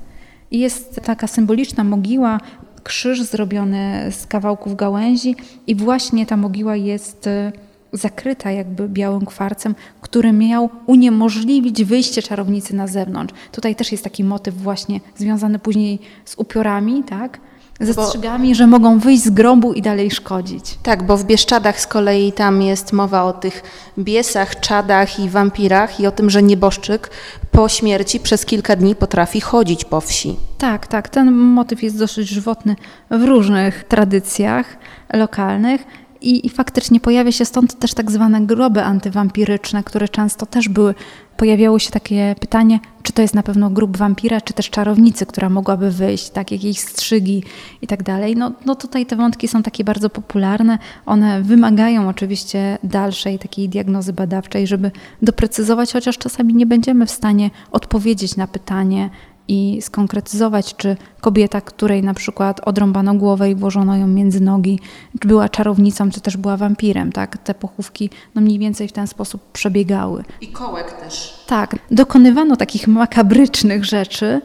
[0.51, 2.39] Jest taka symboliczna mogiła,
[2.83, 5.35] krzyż zrobiony z kawałków gałęzi
[5.67, 7.51] i właśnie ta mogiła jest e,
[7.93, 13.33] zakryta jakby białym kwarcem, który miał uniemożliwić wyjście czarownicy na zewnątrz.
[13.51, 17.39] Tutaj też jest taki motyw właśnie związany później z upiorami, tak?
[17.81, 20.77] Ze strzygami, że mogą wyjść z grobu i dalej szkodzić.
[20.83, 23.63] Tak, bo w Bieszczadach z kolei tam jest mowa o tych
[23.97, 27.09] biesach, czadach i wampirach i o tym, że nieboszczyk
[27.51, 30.35] po śmierci przez kilka dni potrafi chodzić po wsi.
[30.57, 31.09] Tak, tak.
[31.09, 32.75] Ten motyw jest dosyć żywotny
[33.11, 34.77] w różnych tradycjach
[35.13, 35.83] lokalnych.
[36.21, 40.95] I, I, faktycznie pojawia się stąd też tak zwane groby antywampiryczne, które często też były.
[41.41, 45.49] Pojawiało się takie pytanie, czy to jest na pewno grób wampira, czy też czarownicy, która
[45.49, 47.43] mogłaby wyjść, tak, jakieś strzygi
[47.81, 48.35] i tak dalej.
[48.35, 50.77] No, no tutaj te wątki są takie bardzo popularne.
[51.05, 57.49] One wymagają oczywiście dalszej takiej diagnozy badawczej, żeby doprecyzować, chociaż czasami nie będziemy w stanie
[57.71, 59.09] odpowiedzieć na pytanie,
[59.47, 64.79] i skonkretyzować, czy kobieta, której na przykład odrąbano głowę i włożono ją między nogi,
[65.19, 67.11] czy była czarownicą, czy też była wampirem.
[67.11, 67.37] Tak?
[67.37, 70.23] Te pochówki no mniej więcej w ten sposób przebiegały.
[70.41, 71.43] I kołek też.
[71.47, 74.41] Tak, dokonywano takich makabrycznych rzeczy.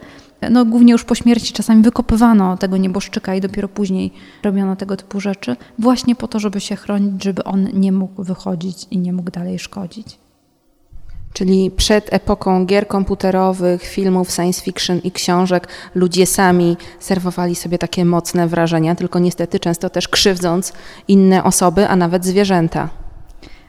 [0.50, 5.20] No, głównie już po śmierci czasami wykopywano tego nieboszczyka i dopiero później robiono tego typu
[5.20, 9.30] rzeczy, właśnie po to, żeby się chronić, żeby on nie mógł wychodzić i nie mógł
[9.30, 10.18] dalej szkodzić.
[11.36, 18.04] Czyli przed epoką gier komputerowych, filmów science fiction i książek ludzie sami serwowali sobie takie
[18.04, 20.72] mocne wrażenia, tylko niestety często też krzywdząc
[21.08, 22.88] inne osoby, a nawet zwierzęta.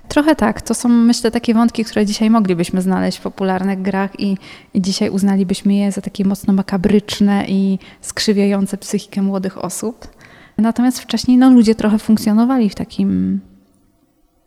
[0.08, 0.62] Trochę tak.
[0.62, 4.38] To są, myślę, takie wątki, które dzisiaj moglibyśmy znaleźć w popularnych grach i,
[4.74, 10.08] i dzisiaj uznalibyśmy je za takie mocno makabryczne i skrzywiające psychikę młodych osób.
[10.58, 13.40] Natomiast wcześniej no, ludzie trochę funkcjonowali w takim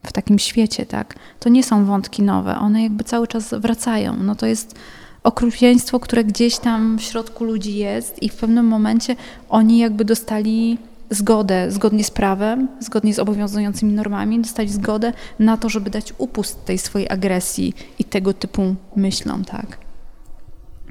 [0.02, 1.14] w takim świecie, tak?
[1.40, 4.16] To nie są wątki nowe, one jakby cały czas wracają.
[4.16, 4.74] No to jest
[5.22, 9.16] okrucieństwo, które gdzieś tam w środku ludzi jest i w pewnym momencie
[9.48, 10.78] oni jakby dostali
[11.10, 16.64] zgodę, zgodnie z prawem, zgodnie z obowiązującymi normami, dostali zgodę na to, żeby dać upust
[16.64, 19.78] tej swojej agresji i tego typu myślom, tak?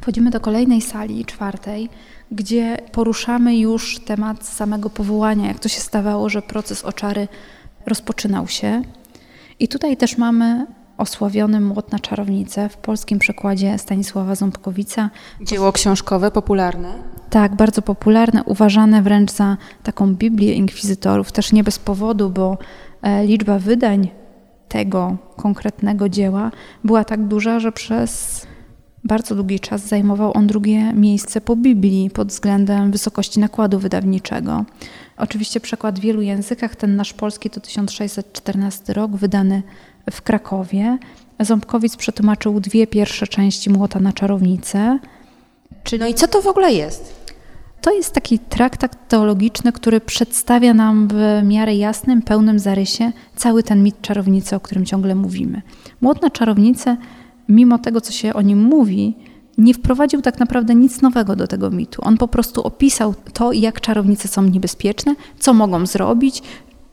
[0.01, 1.89] Wchodzimy do kolejnej sali, czwartej,
[2.31, 7.27] gdzie poruszamy już temat samego powołania, jak to się stawało, że proces oczary
[7.85, 8.81] rozpoczynał się.
[9.59, 10.65] I tutaj też mamy
[10.97, 15.09] osławiony Młot na czarownicę w polskim przekładzie Stanisława Ząbkowica.
[15.41, 16.93] Dzieło książkowe, popularne?
[17.29, 22.57] Tak, bardzo popularne, uważane wręcz za taką Biblię inkwizytorów, też nie bez powodu, bo
[23.01, 24.09] e, liczba wydań
[24.67, 26.51] tego konkretnego dzieła
[26.83, 28.45] była tak duża, że przez
[29.03, 34.65] bardzo długi czas zajmował on drugie miejsce po Biblii pod względem wysokości nakładu wydawniczego.
[35.19, 39.63] Oczywiście przekład w wielu językach, ten nasz polski to 1614 rok, wydany
[40.11, 40.97] w Krakowie.
[41.39, 44.99] Ząbkowic przetłumaczył dwie pierwsze części Młota na czarownicę.
[45.83, 45.99] Czyli...
[45.99, 47.19] No i co to w ogóle jest?
[47.81, 53.83] To jest taki traktat teologiczny, który przedstawia nam w miarę jasnym, pełnym zarysie cały ten
[53.83, 55.61] mit czarownicy, o którym ciągle mówimy.
[56.01, 56.97] Młot na czarownicę,
[57.49, 59.15] mimo tego, co się o nim mówi,
[59.59, 62.01] nie wprowadził tak naprawdę nic nowego do tego mitu.
[62.05, 66.43] On po prostu opisał to, jak czarownice są niebezpieczne, co mogą zrobić,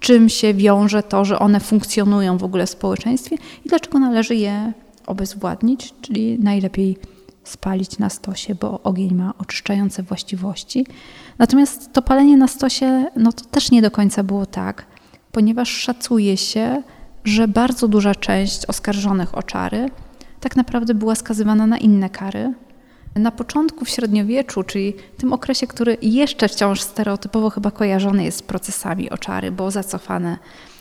[0.01, 4.73] czym się wiąże to, że one funkcjonują w ogóle w społeczeństwie i dlaczego należy je
[5.07, 6.99] obezwładnić, czyli najlepiej
[7.45, 10.87] spalić na stosie, bo ogień ma oczyszczające właściwości.
[11.39, 14.87] Natomiast to palenie na stosie, no to też nie do końca było tak,
[15.33, 16.83] ponieważ szacuje się,
[17.25, 19.91] że bardzo duża część oskarżonych o czary
[20.47, 22.55] tak naprawdę była skazywana na inne kary.
[23.15, 28.43] Na początku w średniowieczu, czyli tym okresie, który jeszcze wciąż stereotypowo chyba kojarzony jest z
[28.43, 30.39] procesami oczary, bo zacofane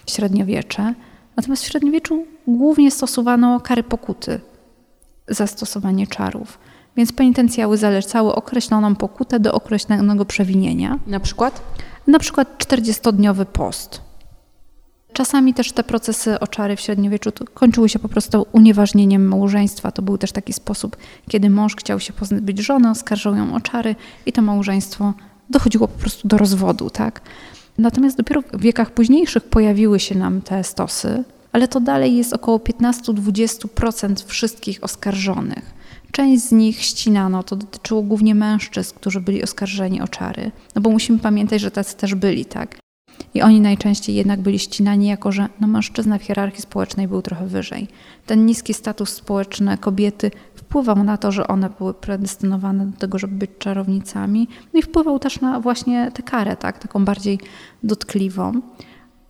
[0.10, 0.94] średniowiecze.
[1.36, 4.40] Natomiast w średniowieczu głównie stosowano kary pokuty
[5.28, 6.60] za stosowanie czarów.
[6.98, 11.00] Więc penitencjały zalecały określoną pokutę do określonego przewinienia.
[11.08, 11.62] Na przykład?
[12.08, 14.05] Na przykład 40-dniowy post.
[15.16, 19.92] Czasami też te procesy oczary w średniowieczu kończyły się po prostu unieważnieniem małżeństwa.
[19.92, 20.98] To był też taki sposób,
[21.30, 23.96] kiedy mąż chciał się pozbyć żony, oskarżał ją o czary
[24.26, 25.14] i to małżeństwo
[25.50, 26.90] dochodziło po prostu do rozwodu.
[26.90, 27.22] Tak?
[27.78, 32.58] Natomiast dopiero w wiekach późniejszych pojawiły się nam te stosy, ale to dalej jest około
[32.58, 35.74] 15-20% wszystkich oskarżonych.
[36.12, 40.52] Część z nich ścinano, to dotyczyło głównie mężczyzn, którzy byli oskarżeni o czary.
[40.76, 42.85] No bo musimy pamiętać, że tacy też byli, tak?
[43.34, 47.48] I oni najczęściej jednak byli ścinani, jako że no, mężczyzna w hierarchii społecznej był trochę
[47.48, 47.88] wyżej.
[48.26, 53.36] Ten niski status społeczny kobiety wpływał na to, że one były predestynowane do tego, żeby
[53.36, 57.40] być czarownicami, no i wpływał też na właśnie tę karę, tak, taką bardziej
[57.84, 58.62] dotkliwą.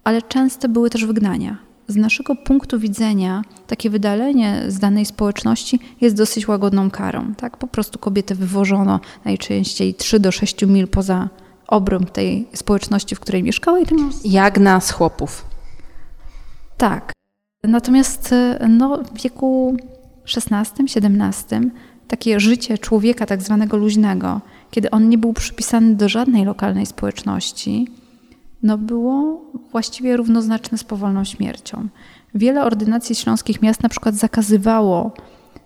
[0.04, 1.58] Ale częste były też wygnania.
[1.88, 7.34] Z naszego punktu widzenia takie wydalenie z danej społeczności jest dosyć łagodną karą.
[7.38, 7.58] Tak?
[7.58, 11.30] Po prostu kobiety wywożono najczęściej 3 do 6 mil poza
[11.68, 13.80] obręb tej społeczności, w której mieszkała.
[13.80, 14.12] I tym...
[14.26, 15.46] Jak na z chłopów.
[16.78, 17.14] Tak.
[17.64, 18.36] Natomiast
[18.70, 19.78] no, w wieku
[20.38, 21.72] XVI-XVII
[22.08, 24.42] takie życie człowieka tak zwanego luźnego,
[24.72, 27.88] kiedy on nie był przypisany do żadnej lokalnej społeczności,
[28.64, 29.42] no było
[29.72, 31.88] właściwie równoznaczne z powolną śmiercią.
[32.36, 35.12] Wiele ordynacji śląskich miast na przykład zakazywało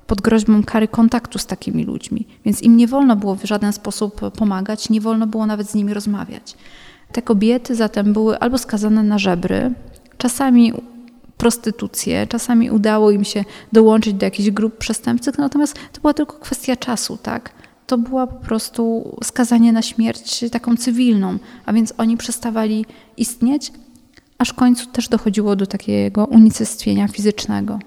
[0.10, 4.22] pod groźbą kary kontaktu z takimi ludźmi, więc im nie wolno było w żaden sposób
[4.32, 6.55] pomagać, nie wolno było nawet z nimi rozmawiać.
[7.12, 9.74] Te kobiety zatem były albo skazane na żebry,
[10.18, 10.74] czasami
[11.38, 16.76] prostytucję, czasami udało im się dołączyć do jakichś grup przestępczych, natomiast to była tylko kwestia
[16.76, 17.51] czasu, tak?
[17.88, 22.86] To była po prostu skazanie na śmierć taką cywilną, a więc oni przestawali
[23.18, 23.72] istnieć,
[24.38, 27.80] aż w końcu też dochodziło do takiego unicestwienia fizycznego.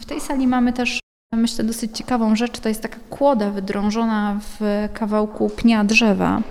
[0.00, 1.00] W tej sali mamy też,
[1.32, 2.60] myślę, dosyć ciekawą rzecz.
[2.60, 6.42] To jest taka kłoda wydrążona w kawałku pnia drzewa.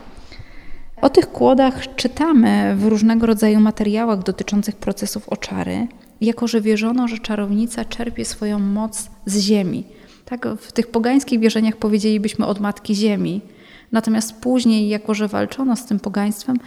[1.02, 5.88] O tych kłodach czytamy w różnego rodzaju materiałach dotyczących procesów oczary,
[6.22, 9.84] jako że wierzono, że czarownica czerpie swoją moc z ziemi.
[10.26, 13.42] Tak, w tych pogańskich wierzeniach powiedzielibyśmy od matki ziemi.
[13.92, 16.58] Natomiast później, jako że walczono z tym pogaństwem,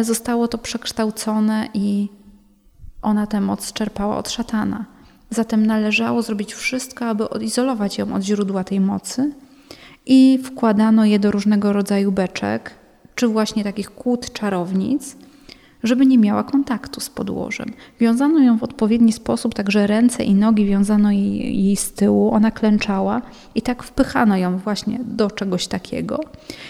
[0.00, 2.08] zostało to przekształcone i
[3.02, 4.99] ona tę moc czerpała od szatana.
[5.30, 9.32] Zatem należało zrobić wszystko, aby odizolować ją od źródła tej mocy
[10.06, 12.74] i wkładano je do różnego rodzaju beczek,
[13.14, 15.16] czy właśnie takich kłód czarownic,
[15.82, 17.72] żeby nie miała kontaktu z podłożem.
[18.00, 22.50] Wiązano ją w odpowiedni sposób, także ręce i nogi wiązano jej, jej z tyłu, ona
[22.50, 23.22] klęczała
[23.54, 26.20] i tak wpychano ją właśnie do czegoś takiego.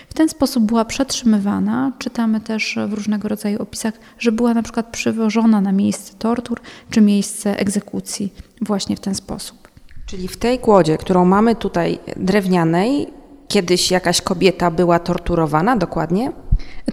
[0.09, 1.93] W ten sposób była przetrzymywana.
[1.99, 7.01] Czytamy też w różnego rodzaju opisach, że była na przykład przywożona na miejsce tortur czy
[7.01, 9.69] miejsce egzekucji właśnie w ten sposób.
[10.07, 13.07] Czyli w tej kłodzie, którą mamy tutaj drewnianej,
[13.49, 16.33] kiedyś jakaś kobieta była torturowana dokładnie?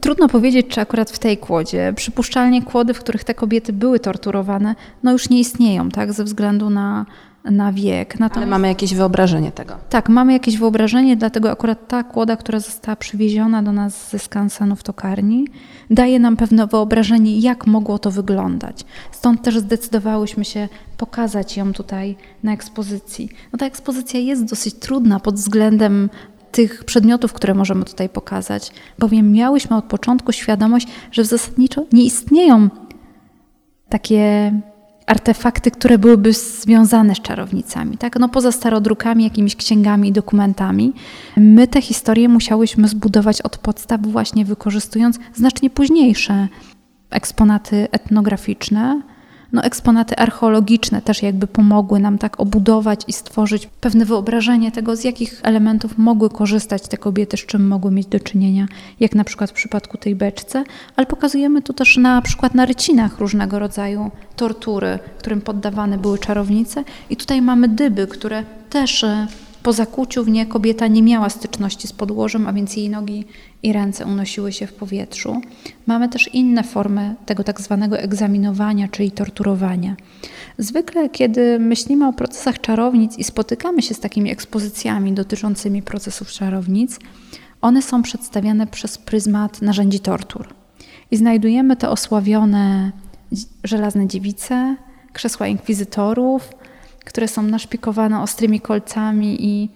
[0.02, 1.94] Trudno powiedzieć, czy akurat w tej kłodzie.
[1.96, 6.70] Przypuszczalnie kłody, w których te kobiety były torturowane, no już nie istnieją, tak, ze względu
[6.70, 7.06] na,
[7.44, 8.20] na wiek.
[8.20, 9.76] Natomiast, Ale mamy jakieś wyobrażenie tego.
[9.90, 14.76] Tak, mamy jakieś wyobrażenie, dlatego akurat ta kłoda, która została przywieziona do nas ze skansenu
[14.76, 15.48] w tokarni,
[15.90, 18.86] daje nam pewne wyobrażenie, jak mogło to wyglądać.
[19.12, 23.30] Stąd też zdecydowałyśmy się pokazać ją tutaj na ekspozycji.
[23.54, 26.10] No ta ekspozycja jest dosyć trudna pod względem
[26.52, 32.70] tych przedmiotów, które możemy tutaj pokazać, bowiem miałyśmy od początku świadomość, że zasadniczo nie istnieją
[33.90, 34.52] takie
[35.08, 37.98] artefakty, które byłyby związane z czarownicami.
[37.98, 38.20] Tak?
[38.20, 40.94] No poza starodrukami, jakimiś księgami i dokumentami,
[41.38, 46.48] my te historie musiałyśmy zbudować od podstaw, właśnie wykorzystując znacznie późniejsze
[47.10, 49.02] eksponaty etnograficzne,
[49.54, 55.04] no, eksponaty archeologiczne też jakby pomogły nam tak obudować i stworzyć pewne wyobrażenie tego, z
[55.04, 58.68] jakich elementów mogły korzystać te kobiety, z czym mogły mieć do czynienia,
[59.00, 60.64] jak na przykład w przypadku tej beczce,
[60.96, 66.84] ale pokazujemy tu też na przykład na rycinach różnego rodzaju tortury, którym poddawane były czarownice.
[67.10, 69.28] I tutaj mamy dyby, które też e,
[69.64, 73.26] po zakuciu w nie kobieta nie miała styczności z podłożem, a więc jej nogi
[73.64, 75.42] i ręce unosiły się w powietrzu.
[75.88, 79.96] Mamy też inne formy tego tak zwanego egzaminowania, czyli torturowania.
[80.58, 87.00] Zwykle, kiedy myślimy o procesach czarownic i spotykamy się z takimi ekspozycjami dotyczącymi procesów czarownic,
[87.62, 90.48] one są przedstawiane przez pryzmat narzędzi tortur.
[91.12, 92.92] I znajdujemy te osławione
[93.64, 94.76] żelazne dziewice,
[95.14, 96.50] krzesła inkwizytorów,
[97.06, 99.70] które są naszpikowane ostrymi kolcami i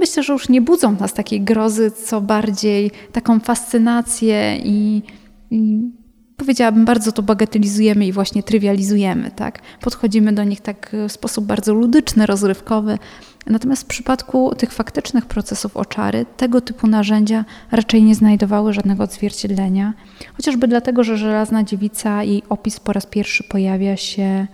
[0.00, 5.02] myślę, że już nie budzą w nas takiej grozy, co bardziej taką fascynację i,
[5.50, 5.90] i
[6.36, 9.30] powiedziałabym, bardzo to bagatelizujemy i właśnie trywializujemy.
[9.30, 9.62] Tak?
[9.80, 12.98] Podchodzimy do nich tak w sposób bardzo ludyczny, rozrywkowy.
[13.46, 19.94] Natomiast w przypadku tych faktycznych procesów oczary, tego typu narzędzia raczej nie znajdowały żadnego odzwierciedlenia.
[20.36, 24.46] Chociażby dlatego, że żelazna dziewica, jej opis po raz pierwszy pojawia się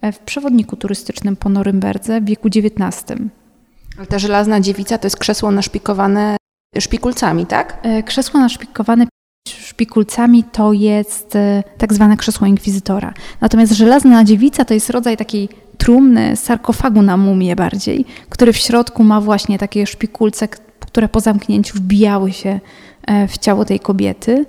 [0.00, 3.04] E, w przewodniku turystycznym po Norymberdze w wieku XIX.
[3.98, 6.36] Ale ta żelazna dziewica to jest krzesło naszpikowane
[6.78, 7.78] szpikulcami, tak?
[7.82, 9.06] E, krzesło naszpikowane
[9.48, 13.14] szpikulcami to jest e, tak zwane krzesło inkwizytora.
[13.40, 19.04] Natomiast żelazna dziewica to jest rodzaj takiej trumny, sarkofagu na mumię bardziej, który w środku
[19.04, 20.48] ma właśnie takie szpikulce,
[20.80, 22.60] które po zamknięciu wbijały się
[23.06, 24.44] e, w ciało tej kobiety.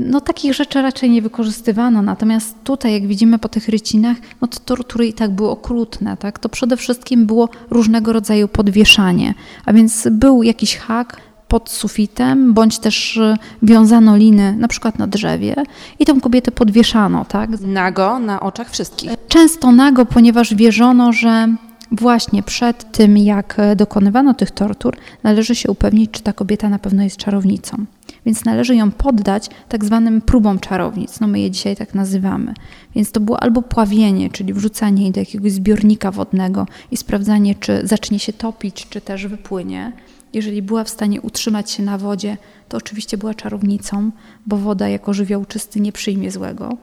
[0.00, 4.60] No takich rzeczy raczej nie wykorzystywano, natomiast tutaj, jak widzimy po tych rycinach, no to
[4.60, 6.38] tortury i tak były okrutne, tak?
[6.38, 9.34] To przede wszystkim było różnego rodzaju podwieszanie,
[9.64, 15.06] a więc był jakiś hak, pod sufitem, bądź też y, wiązano liny na przykład na
[15.06, 15.56] drzewie
[15.98, 17.50] i tą kobietę podwieszano, tak?
[17.60, 19.10] Nago na oczach wszystkich.
[19.28, 21.48] Często nago, ponieważ wierzono, że
[21.92, 26.78] właśnie przed tym, jak e, dokonywano tych tortur, należy się upewnić, czy ta kobieta na
[26.78, 27.84] pewno jest czarownicą.
[28.26, 31.20] Więc należy ją poddać tak zwanym próbom czarownic.
[31.20, 32.54] No my je dzisiaj tak nazywamy.
[32.94, 37.80] Więc to było albo pławienie, czyli wrzucanie jej do jakiegoś zbiornika wodnego i sprawdzanie, czy
[37.86, 39.92] zacznie się topić, czy też wypłynie
[40.32, 42.36] jeżeli była w stanie utrzymać się na wodzie,
[42.68, 44.10] to oczywiście była czarownicą,
[44.46, 46.76] bo woda jako żywioł czysty nie przyjmie złego.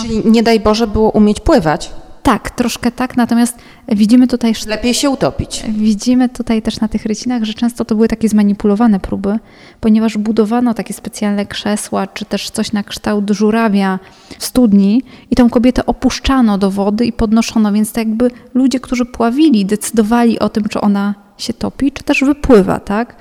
[0.00, 1.90] Czyli nie daj Boże było umieć pływać.
[2.24, 3.58] Tak, troszkę tak, natomiast
[3.88, 4.52] widzimy tutaj...
[4.66, 5.64] Lepiej się utopić.
[5.68, 9.38] Widzimy tutaj też na tych rycinach, że często to były takie zmanipulowane próby,
[9.80, 13.98] ponieważ budowano takie specjalne krzesła, czy też coś na kształt żurawia
[14.38, 19.04] w studni i tą kobietę opuszczano do wody i podnoszono, więc tak jakby ludzie, którzy
[19.04, 23.16] pławili, decydowali o tym, czy ona się topi, czy też wypływa, tak?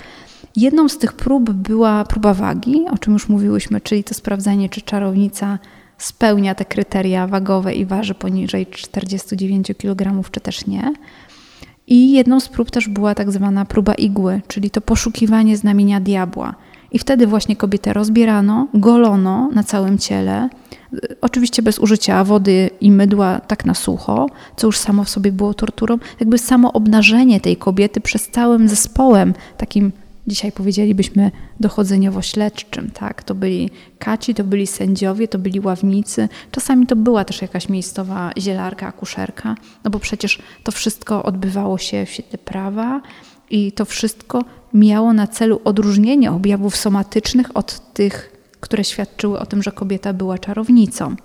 [0.56, 4.82] Jedną z tych prób była próba wagi, o czym już mówiłyśmy, czyli to sprawdzanie, czy
[4.82, 5.60] czarownica
[5.98, 10.94] spełnia te kryteria wagowe i waży poniżej 49 kg, czy też nie.
[11.88, 16.56] I jedną z prób też była tak zwana próba igły, czyli to poszukiwanie znamienia diabła.
[16.92, 20.50] I wtedy właśnie kobietę rozbierano, golono na całym ciele,
[21.22, 25.54] oczywiście bez użycia wody i mydła tak na sucho, co już samo w sobie było
[25.54, 25.98] torturą.
[26.20, 29.92] Jakby samo obnażenie tej kobiety przez całym zespołem takim
[30.28, 33.24] dzisiaj powiedzielibyśmy dochodzeniowo-śledczym, tak?
[33.24, 33.70] To byli
[34.00, 39.56] kaci, to byli sędziowie, to byli ławnicy, czasami to była też jakaś miejscowa zielarka, akuszerka,
[39.84, 43.02] no bo przecież to wszystko odbywało się w świetle prawa
[43.50, 49.64] i to wszystko miało na celu odróżnienie objawów somatycznych od tych, które świadczyły o tym,
[49.64, 51.16] że kobieta była czarownicą.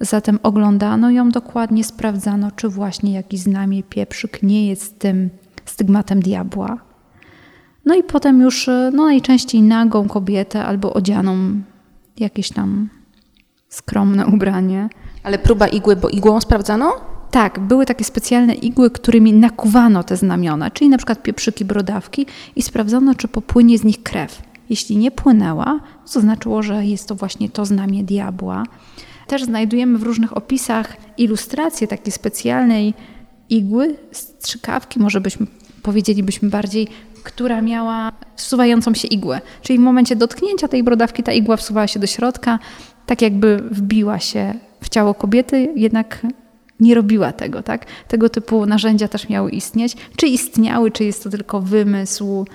[0.00, 5.30] Zatem oglądano ją dokładnie, sprawdzano, czy właśnie jakiś znamie pieprzyk nie jest tym
[5.64, 6.91] stygmatem diabła.
[7.84, 11.36] No i potem już no najczęściej nagą kobietę albo odzianą
[12.18, 12.88] jakieś tam
[13.68, 14.88] skromne ubranie.
[15.22, 16.92] Ale próba igły, bo igłą sprawdzano?
[17.30, 22.26] Tak, były takie specjalne igły, którymi nakuwano te znamiona, czyli na przykład pieprzyki, brodawki
[22.56, 24.42] i sprawdzono, czy popłynie z nich krew.
[24.70, 25.80] Jeśli nie płynęła,
[26.12, 28.62] to znaczyło, że jest to właśnie to znamie diabła.
[29.26, 32.94] Też znajdujemy w różnych opisach ilustracje takiej specjalnej
[33.50, 35.46] igły, strzykawki, może byśmy
[35.82, 36.88] powiedzielibyśmy bardziej,
[37.22, 39.40] która miała wsuwającą się igłę.
[39.62, 42.58] Czyli w momencie dotknięcia tej brodawki ta igła wsuwała się do środka,
[43.06, 46.26] tak jakby wbiła się w ciało kobiety, jednak
[46.80, 47.86] nie robiła tego, tak?
[48.08, 49.96] Tego typu narzędzia też miały istnieć.
[50.16, 52.46] Czy istniały, czy jest to tylko wymysł,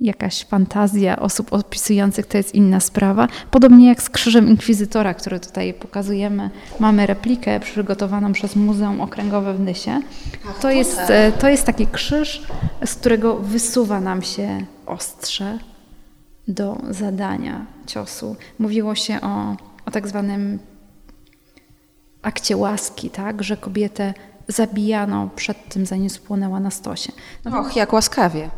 [0.00, 3.28] jakaś fantazja osób opisujących, to jest inna sprawa.
[3.50, 6.50] Podobnie jak z krzyżem inkwizytora, który tutaj pokazujemy.
[6.80, 10.00] Mamy replikę przygotowaną przez Muzeum Okręgowe w Nysie.
[10.60, 12.42] To jest, e, to jest taki krzyż,
[12.84, 15.58] z którego wysuwa nam się ostrze
[16.48, 18.36] do zadania ciosu.
[18.58, 20.58] Mówiło się o, o tak zwanym
[22.22, 24.14] akcie łaski, tak, że kobietę
[24.48, 27.12] zabijano przed tym, zanim spłonęła na stosie.
[27.44, 28.50] No, Och, jak łaskawie.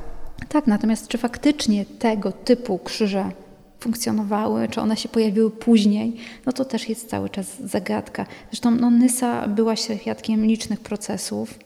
[0.48, 3.30] Tak, natomiast czy faktycznie tego typu krzyże
[3.80, 6.16] funkcjonowały, czy one się pojawiły później,
[6.46, 8.26] no to też jest cały czas zagadka.
[8.50, 11.58] Zresztą no, Nysa była świadkiem licznych procesów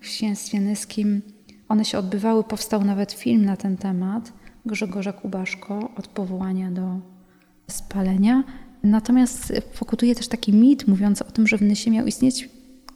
[0.00, 1.22] w księstwie nyskim.
[1.68, 4.32] One się odbywały, powstał nawet film na ten temat
[4.66, 6.98] Grzegorza Kubaszko od powołania do
[7.70, 8.44] spalenia.
[8.82, 12.48] Natomiast pokutuje też taki mit mówiący o tym, że w Nysie miał istnieć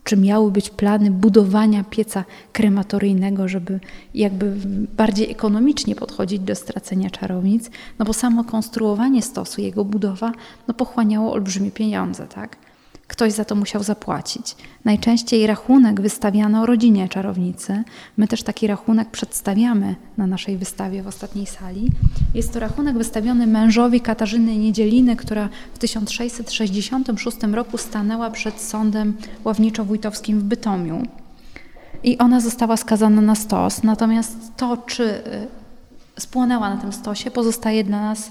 [0.05, 3.81] czy miały być plany budowania pieca krematoryjnego, żeby
[4.15, 4.57] jakby
[4.97, 10.33] bardziej ekonomicznie podchodzić do stracenia czarownic, no bo samo konstruowanie stosu, jego budowa,
[10.69, 12.57] no pochłaniało olbrzymie pieniądze, tak?
[13.09, 14.57] Ktoś za to musiał zapłacić.
[14.85, 17.83] Najczęściej rachunek wystawiano rodzinie czarownicy.
[18.17, 21.91] My też taki rachunek przedstawiamy na naszej wystawie w ostatniej sali.
[22.35, 30.39] Jest to rachunek wystawiony mężowi Katarzyny Niedzieliny, która w 1666 roku stanęła przed sądem ławniczo-wójtowskim
[30.39, 31.03] w Bytomiu.
[32.05, 33.83] I ona została skazana na stos.
[33.83, 38.31] Natomiast to, czy y, spłonęła na tym stosie, pozostaje dla nas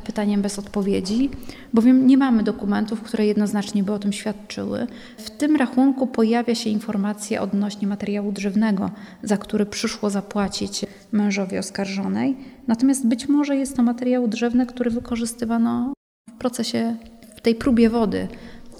[0.00, 1.30] pytaniem bez odpowiedzi,
[1.72, 4.86] bowiem nie mamy dokumentów, które jednoznacznie by o tym świadczyły.
[5.18, 8.90] W tym rachunku pojawia się informacja odnośnie materiału drzewnego,
[9.22, 12.36] za który przyszło zapłacić mężowi oskarżonej.
[12.66, 15.92] Natomiast być może jest to materiał drzewny, który wykorzystywano
[16.30, 16.96] w procesie,
[17.36, 18.28] w tej próbie wody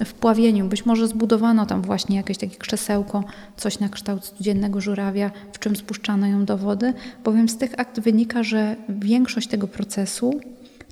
[0.04, 0.68] w pławieniu.
[0.68, 3.24] Być może zbudowano tam właśnie jakieś takie krzesełko,
[3.56, 6.94] coś na kształt codziennego żurawia, w czym spuszczano ją do wody,
[7.24, 10.40] bowiem z tych akt wynika, że większość tego procesu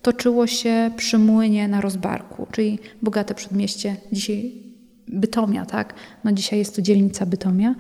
[0.03, 4.53] toczyło się przy młynie na rozbarku, czyli bogate przedmieście dzisiaj
[5.09, 5.95] Bytomia, tak?
[6.25, 7.75] No dzisiaj jest to dzielnica Bytomia,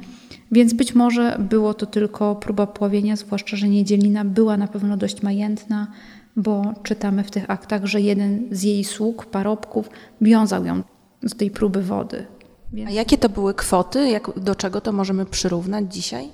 [0.53, 5.23] więc być może było to tylko próba pławienia, zwłaszcza, że Niedzielina była na pewno dość
[5.23, 5.93] majętna,
[6.37, 10.83] bo czytamy w tych aktach, że jeden z jej sług, parobków, wiązał ją
[11.23, 12.27] z tej próby wody.
[12.73, 12.91] Więc...
[12.91, 14.09] A jakie to były kwoty?
[14.09, 16.29] Jak, do czego to możemy przyrównać dzisiaj?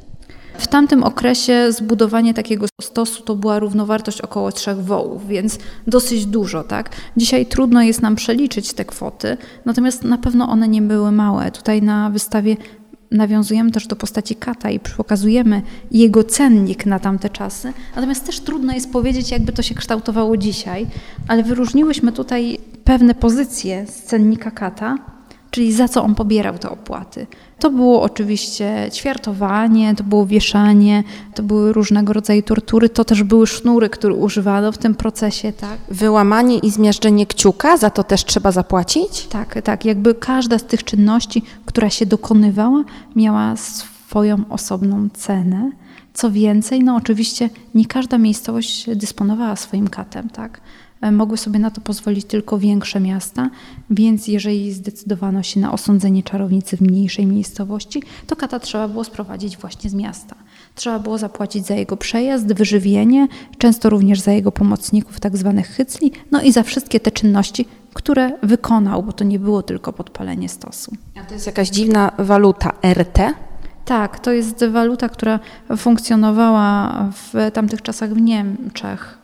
[0.59, 6.65] W tamtym okresie zbudowanie takiego stosu to była równowartość około trzech wołów, więc dosyć dużo,
[6.65, 6.91] tak?
[7.17, 11.51] Dzisiaj trudno jest nam przeliczyć te kwoty, natomiast na pewno one nie były małe.
[11.51, 12.57] Tutaj na wystawie
[13.11, 17.73] nawiązujemy też do postaci kata i pokazujemy jego cennik na tamte czasy.
[17.97, 20.87] Natomiast też trudno jest powiedzieć, jakby to się kształtowało dzisiaj,
[21.29, 24.99] ale wyróżniłyśmy tutaj pewne pozycje z cennika kata,
[25.51, 27.27] czyli za co on pobierał te opłaty.
[27.59, 31.05] To było oczywiście ćwiartowanie, to było wieszanie,
[31.35, 35.79] to były różnego rodzaju tortury, to też były sznury, które używano w tym procesie, tak.
[35.89, 39.27] Wyłamanie i zmiażdżenie kciuka, za to też trzeba zapłacić?
[39.27, 42.85] Tak, tak, jakby każda z tych czynności, która się dokonywała,
[43.17, 45.71] miała swoją osobną cenę.
[46.15, 50.61] Co więcej, no oczywiście nie każda miejscowość dysponowała swoim katem, tak.
[51.01, 53.51] E, mogły sobie na to pozwolić tylko większe miasta,
[53.91, 59.57] więc jeżeli zdecydowano się na osądzenie czarownicy w mniejszej miejscowości, to kata trzeba było sprowadzić
[59.57, 60.37] właśnie z miasta.
[60.75, 63.29] Trzeba było zapłacić za jego przejazd, wyżywienie,
[63.59, 68.33] często również za jego pomocników, tak zwanych hycli, no i za wszystkie te czynności, które
[68.43, 70.93] wykonał, bo to nie było tylko podpalenie stosu.
[71.21, 73.19] A to jest jakaś dziwna waluta RT?
[73.85, 75.41] Tak, to jest waluta, która
[75.77, 79.18] funkcjonowała w tamtych czasach w Niemczech.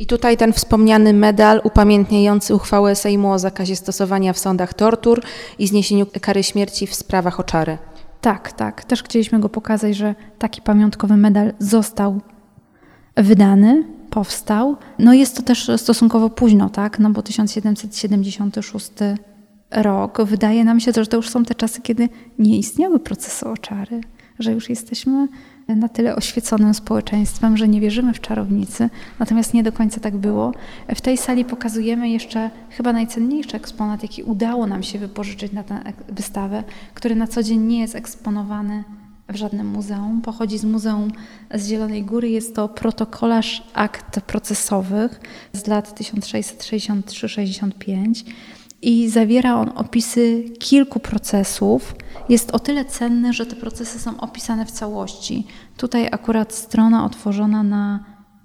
[0.00, 5.22] I tutaj ten wspomniany medal upamiętniający uchwałę Sejmu o zakazie stosowania w sądach tortur
[5.58, 7.78] i zniesieniu kary śmierci w sprawach o czary.
[8.20, 8.84] Tak, tak.
[8.84, 12.20] Też chcieliśmy go pokazać, że taki pamiątkowy medal został
[13.16, 14.76] wydany, powstał.
[14.98, 16.98] No jest to też stosunkowo późno, tak?
[16.98, 18.90] No bo 1776
[19.70, 20.22] rok.
[20.24, 24.00] Wydaje nam się, że to już są te czasy, kiedy nie istniały procesy o czary,
[24.38, 25.28] że już jesteśmy
[25.68, 30.52] na tyle oświeconym społeczeństwem, że nie wierzymy w czarownicy, natomiast nie do końca tak było.
[30.94, 35.82] W tej sali pokazujemy jeszcze chyba najcenniejszy eksponat, jaki udało nam się wypożyczyć na tę
[36.08, 38.84] wystawę, który na co dzień nie jest eksponowany
[39.28, 40.22] w żadnym muzeum.
[40.22, 41.12] Pochodzi z Muzeum
[41.54, 42.28] z Zielonej Góry.
[42.28, 45.20] Jest to protokolarz akt procesowych
[45.52, 48.24] z lat 1663-65
[48.84, 51.94] i zawiera on opisy kilku procesów.
[52.28, 55.46] Jest o tyle cenny, że te procesy są opisane w całości.
[55.76, 58.04] Tutaj akurat strona otworzona na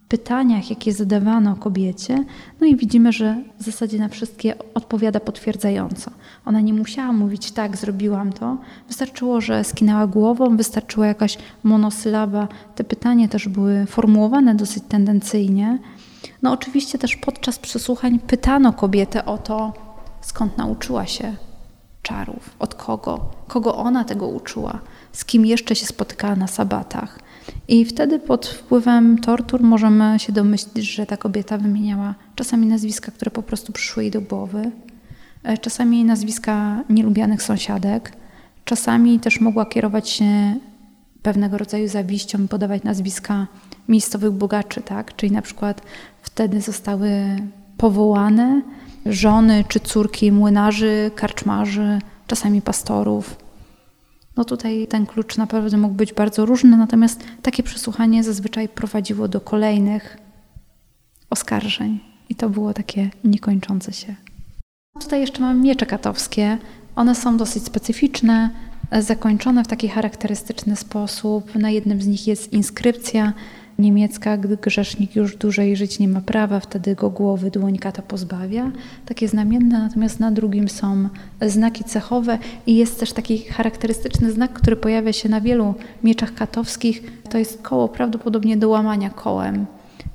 [0.09, 2.23] pytaniach, jakie zadawano kobiecie,
[2.61, 6.11] no i widzimy, że w zasadzie na wszystkie odpowiada potwierdzająco.
[6.45, 8.57] Ona nie musiała mówić tak, zrobiłam to.
[8.87, 12.47] Wystarczyło, że skinęła głową, wystarczyła jakaś monosylaba.
[12.75, 15.79] Te pytania też były formułowane dosyć tendencyjnie.
[16.41, 19.73] No oczywiście też podczas przesłuchań pytano kobietę o to,
[20.21, 21.35] skąd nauczyła się
[22.01, 24.79] czarów, od kogo, kogo ona tego uczyła,
[25.11, 27.19] z kim jeszcze się spotykała na sabatach.
[27.67, 33.31] I wtedy pod wpływem tortur możemy się domyślić, że ta kobieta wymieniała czasami nazwiska, które
[33.31, 34.71] po prostu przyszły jej do głowy,
[35.43, 38.13] e, czasami nazwiska nielubianych sąsiadek,
[38.65, 40.55] czasami też mogła kierować się
[41.21, 43.47] pewnego rodzaju zawiścią i podawać nazwiska
[43.87, 45.15] miejscowych bogaczy, tak?
[45.15, 45.81] Czyli na przykład
[46.21, 47.11] wtedy zostały
[47.77, 48.61] powołane
[49.05, 53.35] żony czy córki młynarzy, karczmarzy, czasami pastorów.
[54.37, 59.41] No tutaj ten klucz naprawdę mógł być bardzo różny, natomiast takie przesłuchanie zazwyczaj prowadziło do
[59.41, 60.17] kolejnych
[61.29, 61.99] oskarżeń
[62.29, 64.15] i to było takie niekończące się.
[65.01, 66.57] Tutaj jeszcze mamy miecze katowskie.
[66.95, 68.49] One są dosyć specyficzne,
[68.99, 71.55] zakończone w taki charakterystyczny sposób.
[71.55, 73.33] Na jednym z nich jest inskrypcja
[73.79, 78.71] niemiecka, gdy grzesznik już dłużej żyć nie ma prawa, wtedy go głowy dłońka to pozbawia.
[79.05, 81.09] Takie znamienne, natomiast na drugim są
[81.41, 82.37] znaki cechowe
[82.67, 85.73] i jest też taki charakterystyczny znak, który pojawia się na wielu
[86.03, 87.03] mieczach katowskich.
[87.29, 89.65] To jest koło prawdopodobnie do łamania kołem,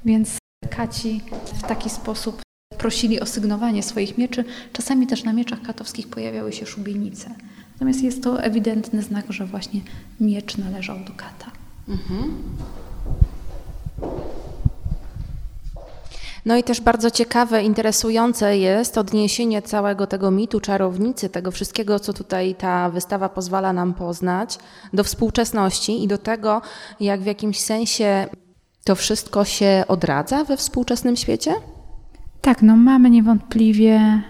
[0.04, 0.38] więc
[0.70, 2.42] kaci w taki sposób
[2.78, 4.44] prosili o sygnowanie swoich mieczy.
[4.72, 7.30] Czasami też na mieczach katowskich pojawiały się szubienice.
[7.72, 9.80] Natomiast jest to ewidentny znak, że właśnie
[10.20, 11.50] miecz należał do kata.
[11.88, 12.34] Mhm.
[16.46, 22.12] No i też bardzo ciekawe, interesujące jest odniesienie całego tego mitu czarownicy, tego wszystkiego, co
[22.12, 24.58] tutaj ta wystawa pozwala nam poznać,
[24.92, 26.62] do współczesności i do tego,
[27.00, 28.26] jak w jakimś sensie
[28.84, 31.54] to wszystko się odradza we współczesnym świecie?
[32.40, 34.22] Tak, no mamy niewątpliwie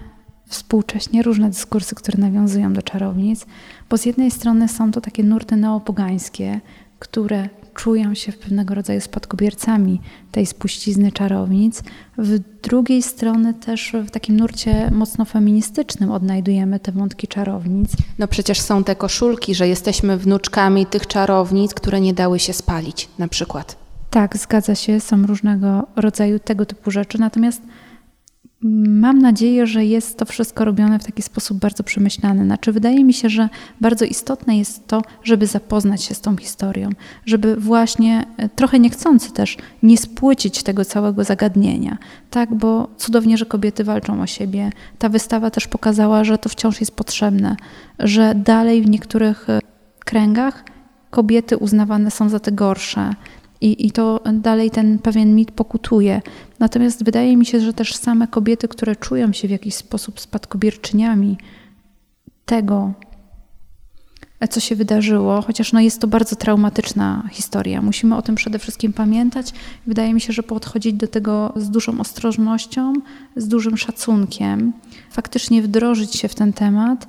[0.47, 3.47] współcześnie różne dyskursy, które nawiązują do czarownic,
[3.91, 6.61] bo z jednej strony są to takie nurty neopogańskie,
[6.99, 10.01] które czują się w pewnego rodzaju spadkobiercami
[10.32, 11.82] tej spuścizny czarownic.
[12.18, 17.92] W drugiej strony też w takim nurcie mocno feministycznym odnajdujemy te wątki czarownic.
[18.18, 23.09] No przecież są te koszulki, że jesteśmy wnuczkami tych czarownic, które nie dały się spalić
[23.18, 23.84] na przykład.
[24.10, 27.62] Tak, zgadza się, są różnego rodzaju tego typu rzeczy, natomiast
[28.89, 32.45] Mam nadzieję, że jest to wszystko robione w taki sposób bardzo przemyślany.
[32.45, 33.49] Znaczy, wydaje mi się, że
[33.81, 36.91] bardzo istotne jest to, żeby zapoznać się z tą historią,
[37.27, 41.99] żeby właśnie e, trochę niechcący też nie spłycić tego całego zagadnienia.
[42.31, 44.70] Tak, bo cudownie, że kobiety walczą o siebie.
[44.99, 47.57] Ta wystawa też pokazała, że to wciąż jest potrzebne,
[47.99, 49.61] że dalej w niektórych e,
[50.05, 50.65] kręgach
[51.11, 53.11] kobiety uznawane są za te gorsze
[53.65, 56.23] i, I to dalej ten pewien mit pokutuje.
[56.59, 61.39] Natomiast wydaje mi się, że też same kobiety, które czują się w jakiś sposób spadkobierczyniami
[62.45, 62.93] tego,
[64.51, 67.82] co się wydarzyło, chociaż no jest to bardzo traumatyczna historia.
[67.82, 69.53] Musimy o tym przede wszystkim pamiętać.
[69.86, 72.93] Wydaje mi się, że podchodzić do tego z dużą ostrożnością,
[73.36, 74.73] z dużym szacunkiem,
[75.11, 77.09] faktycznie wdrożyć się w ten temat,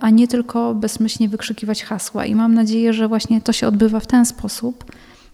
[0.00, 2.26] a nie tylko bezmyślnie wykrzykiwać hasła.
[2.26, 4.84] I mam nadzieję, że właśnie to się odbywa w ten sposób,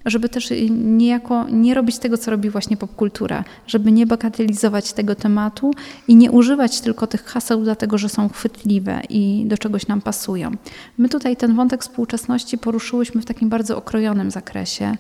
[0.07, 5.71] żeby też niejako nie robić tego, co robi właśnie popkultura, żeby nie bagatelizować tego tematu
[6.09, 10.51] i nie używać tylko tych haseł dlatego, że są chwytliwe i do czegoś nam pasują.
[10.99, 14.97] My tutaj ten wątek współczesności poruszyłyśmy w takim bardzo okrojonym zakresie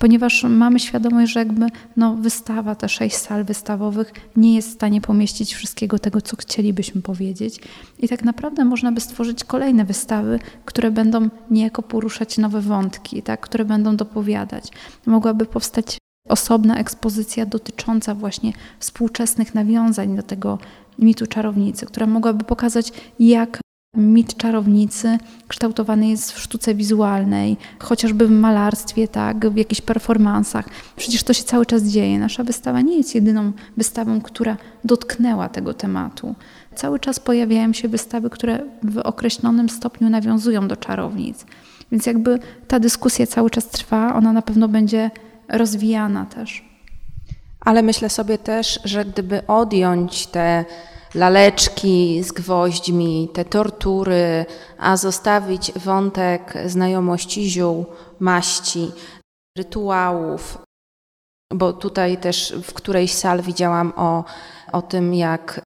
[0.00, 1.66] ponieważ mamy świadomość, że jakby
[1.96, 7.02] no, wystawa, te sześć sal wystawowych nie jest w stanie pomieścić wszystkiego tego, co chcielibyśmy
[7.02, 7.60] powiedzieć.
[7.98, 13.40] I tak naprawdę można by stworzyć kolejne wystawy, które będą niejako poruszać nowe wątki, tak,
[13.40, 14.64] które będą dopowiadać.
[15.06, 15.98] Mogłaby powstać
[16.28, 20.58] osobna ekspozycja dotycząca właśnie współczesnych nawiązań do tego
[20.98, 23.60] mitu czarownicy, która mogłaby pokazać, jak
[23.96, 25.18] Mit czarownicy
[25.48, 30.68] kształtowany jest w sztuce wizualnej, chociażby w malarstwie, tak, w jakichś performansach.
[30.96, 32.18] Przecież to się cały czas dzieje.
[32.18, 36.34] Nasza wystawa nie jest jedyną wystawą, która dotknęła tego tematu.
[36.74, 41.46] Cały czas pojawiają się wystawy, które w określonym stopniu nawiązują do czarownic.
[41.92, 42.38] Więc jakby
[42.68, 45.10] ta dyskusja cały czas trwa, ona na pewno będzie
[45.48, 46.64] rozwijana też.
[47.60, 50.64] Ale myślę sobie też, że gdyby odjąć te
[51.14, 54.46] laleczki z gwoźdźmi, te tortury,
[54.78, 57.86] a zostawić wątek znajomości ziół,
[58.20, 58.92] maści,
[59.58, 60.58] rytuałów.
[61.54, 64.24] Bo tutaj też w którejś sal widziałam o,
[64.72, 65.60] o tym, jak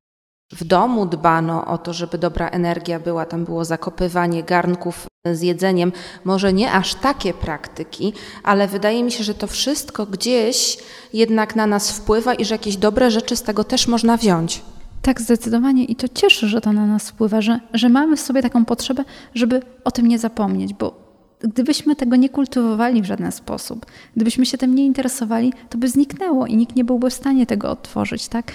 [0.52, 5.92] w domu dbano o to, żeby dobra energia była, tam było zakopywanie garnków z jedzeniem.
[6.24, 8.12] Może nie aż takie praktyki,
[8.42, 10.78] ale wydaje mi się, że to wszystko gdzieś
[11.12, 14.62] jednak na nas wpływa i że jakieś dobre rzeczy z tego też można wziąć.
[15.04, 18.42] Tak, zdecydowanie i to cieszy, że to na nas wpływa, że, że mamy w sobie
[18.42, 19.04] taką potrzebę,
[19.34, 21.04] żeby o tym nie zapomnieć, bo
[21.40, 23.86] gdybyśmy tego nie kultywowali w żaden sposób,
[24.16, 27.70] gdybyśmy się tym nie interesowali, to by zniknęło i nikt nie byłby w stanie tego
[27.70, 28.52] odtworzyć, tak?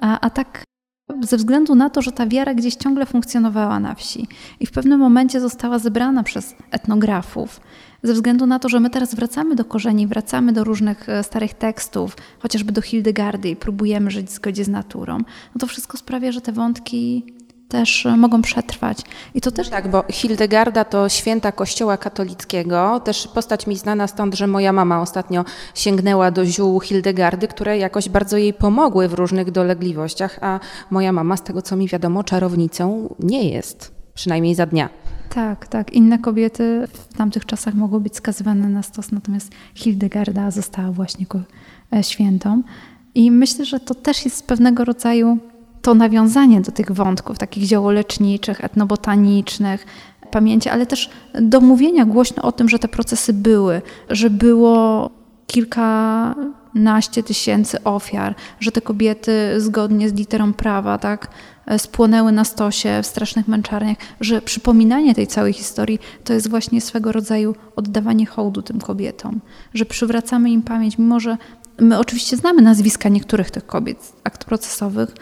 [0.00, 0.64] A, a tak
[1.20, 4.26] ze względu na to, że ta wiara gdzieś ciągle funkcjonowała na wsi
[4.60, 7.60] i w pewnym momencie została zebrana przez etnografów,
[8.02, 11.54] ze względu na to, że my teraz wracamy do korzeni, wracamy do różnych e, starych
[11.54, 16.32] tekstów, chociażby do Hildegardy i próbujemy żyć w zgodzie z naturą, no to wszystko sprawia,
[16.32, 17.24] że te wątki
[17.72, 18.98] też e, mogą przetrwać.
[19.34, 23.00] I to też tak, bo Hildegarda to święta Kościoła katolickiego.
[23.00, 28.08] Też postać mi znana stąd, że moja mama ostatnio sięgnęła do ziół Hildegardy, które jakoś
[28.08, 30.60] bardzo jej pomogły w różnych dolegliwościach, a
[30.90, 35.01] moja mama, z tego co mi wiadomo, czarownicą nie jest, przynajmniej za dnia.
[35.34, 35.92] Tak, tak.
[35.92, 41.26] Inne kobiety w tamtych czasach mogły być skazywane na stos, natomiast Hildegarda została właśnie
[41.92, 42.62] e, świętą.
[43.14, 45.38] I myślę, że to też jest pewnego rodzaju
[45.82, 49.86] to nawiązanie do tych wątków, takich ziołoleczniczych, etnobotanicznych,
[50.30, 51.10] pamięci, ale też
[51.40, 55.10] do mówienia głośno o tym, że te procesy były, że było
[55.46, 61.28] kilkanaście tysięcy ofiar, że te kobiety zgodnie z literą prawa, tak,
[61.78, 67.12] spłonęły na stosie w strasznych męczarniach, że przypominanie tej całej historii to jest właśnie swego
[67.12, 69.40] rodzaju oddawanie hołdu tym kobietom,
[69.74, 71.36] że przywracamy im pamięć, mimo że
[71.78, 75.14] my oczywiście znamy nazwiska niektórych tych kobiet akt procesowych,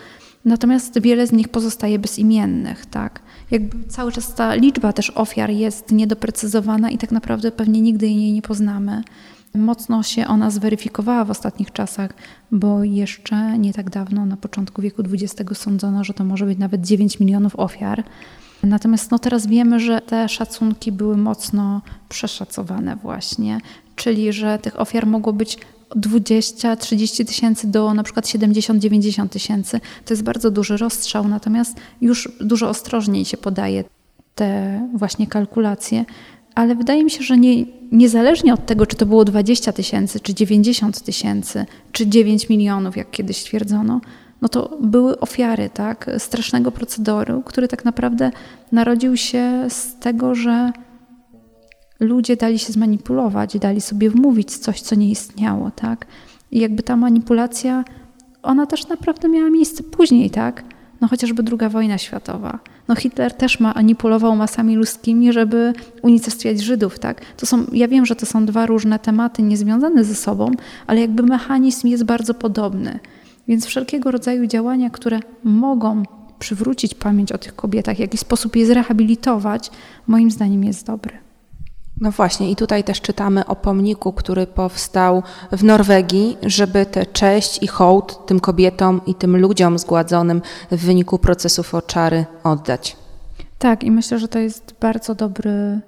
[0.44, 3.20] natomiast wiele z nich pozostaje bezimiennych, tak?
[3.50, 8.32] Jakby cały czas ta liczba też ofiar jest niedoprecyzowana i tak naprawdę pewnie nigdy jej
[8.32, 9.02] nie poznamy.
[9.54, 12.10] Mocno się ona zweryfikowała w ostatnich czasach,
[12.52, 16.80] bo jeszcze nie tak dawno, na początku wieku XX, sądzono, że to może być nawet
[16.86, 18.04] 9 milionów ofiar.
[18.62, 23.60] Natomiast no teraz wiemy, że te szacunki były mocno przeszacowane, właśnie,
[23.96, 25.58] czyli że tych ofiar mogło być
[25.96, 29.80] 20-30 tysięcy do na przykład 70-90 tysięcy.
[30.04, 33.84] To jest bardzo duży rozstrzał, natomiast już dużo ostrożniej się podaje
[34.34, 36.04] te właśnie kalkulacje.
[36.54, 40.34] Ale wydaje mi się, że nie, niezależnie od tego, czy to było 20 tysięcy, czy
[40.34, 44.00] 90 tysięcy, czy 9 milionów, jak kiedyś twierdzono,
[44.42, 48.30] no to były ofiary tak, strasznego procedoru, który tak naprawdę
[48.72, 50.72] narodził się z tego, że
[52.00, 55.70] ludzie dali się zmanipulować, dali sobie wmówić coś, co nie istniało.
[55.70, 56.06] Tak?
[56.50, 57.84] I jakby ta manipulacja,
[58.42, 60.64] ona też naprawdę miała miejsce później, tak?
[61.00, 62.58] No chociażby II wojna światowa.
[62.88, 65.72] No Hitler też manipulował masami ludzkimi, żeby
[66.02, 67.20] unicestwiać Żydów, tak?
[67.36, 70.50] To są, ja wiem, że to są dwa różne tematy niezwiązane ze sobą,
[70.86, 72.98] ale jakby mechanizm jest bardzo podobny.
[73.48, 76.02] Więc wszelkiego rodzaju działania, które mogą
[76.38, 79.70] przywrócić pamięć o tych kobietach, w jakiś sposób je zrehabilitować,
[80.06, 81.29] moim zdaniem jest dobry.
[82.00, 85.22] No właśnie, i tutaj też czytamy o pomniku, który powstał
[85.52, 91.18] w Norwegii, żeby tę cześć i hołd tym kobietom i tym ludziom zgładzonym w wyniku
[91.18, 92.96] procesów oczary oddać.
[93.58, 95.80] Tak, i myślę, że to jest bardzo dobry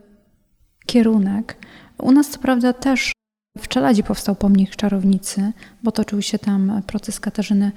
[0.87, 1.57] kierunek.
[1.99, 3.13] U nas, co prawda, też
[3.59, 5.53] w Czeladzie powstał pomnik czarownicy,
[5.83, 7.73] bo toczył się tam proces Katarzyny,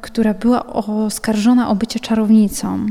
[0.00, 2.86] która była oskarżona o bycie czarownicą.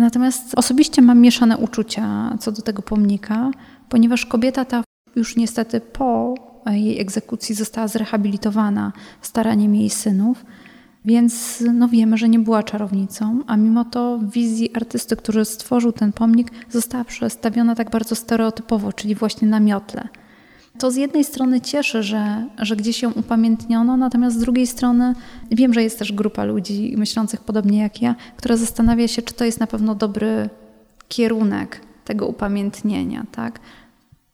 [0.00, 3.50] Natomiast osobiście mam mieszane uczucia co do tego pomnika,
[3.88, 4.84] ponieważ kobieta ta
[5.16, 6.34] już niestety po
[6.66, 10.44] jej egzekucji została zrehabilitowana staraniem jej synów,
[11.04, 15.92] więc no wiemy, że nie była czarownicą, a mimo to w wizji artysty, który stworzył
[15.92, 20.08] ten pomnik, została przedstawiona tak bardzo stereotypowo, czyli właśnie na miotle.
[20.80, 25.14] To z jednej strony cieszy, że, że gdzieś ją upamiętniono, natomiast z drugiej strony
[25.50, 29.44] wiem, że jest też grupa ludzi myślących podobnie jak ja, która zastanawia się, czy to
[29.44, 30.48] jest na pewno dobry
[31.08, 33.60] kierunek tego upamiętnienia, tak?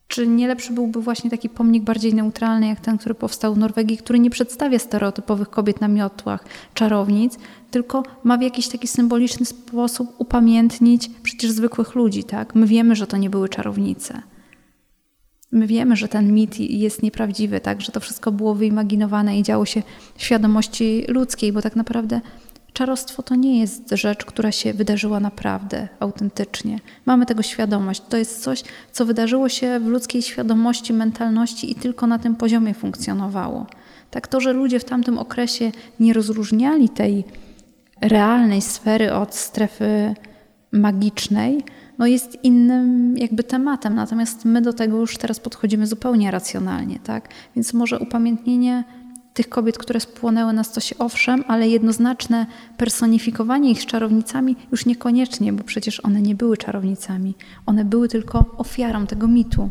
[0.09, 3.97] Czy nie lepszy byłby właśnie taki pomnik bardziej neutralny, jak ten, który powstał w Norwegii,
[3.97, 6.45] który nie przedstawia stereotypowych kobiet na miotłach,
[6.75, 7.39] czarownic,
[7.71, 12.55] tylko ma w jakiś taki symboliczny sposób upamiętnić przecież zwykłych ludzi, tak?
[12.55, 14.23] My wiemy, że to nie były czarownice.
[15.53, 17.81] My wiemy, że ten mit jest nieprawdziwy, tak?
[17.81, 19.83] że to wszystko było wyimaginowane i działo się
[20.17, 22.21] w świadomości ludzkiej, bo tak naprawdę
[22.73, 26.81] czarostwo to nie jest rzecz, która się wydarzyła naprawdę, autentycznie.
[27.07, 28.03] Mamy tego świadomość.
[28.09, 28.63] To jest coś,
[28.93, 33.67] co wydarzyło się w ludzkiej świadomości, mentalności i tylko na tym poziomie funkcjonowało.
[34.11, 37.25] Tak to, że ludzie w tamtym okresie nie rozróżniali tej
[38.01, 40.15] realnej sfery od strefy
[40.73, 41.65] magicznej,
[41.99, 47.29] no jest innym jakby tematem, natomiast my do tego już teraz podchodzimy zupełnie racjonalnie, tak?
[47.57, 48.85] Więc może upamiętnienie
[49.35, 52.47] tych kobiet, które spłonęły na stosie, owszem, ale jednoznaczne
[52.77, 57.35] personifikowanie ich z czarownicami już niekoniecznie, bo przecież one nie były czarownicami.
[57.67, 59.71] One były tylko ofiarą tego mitu.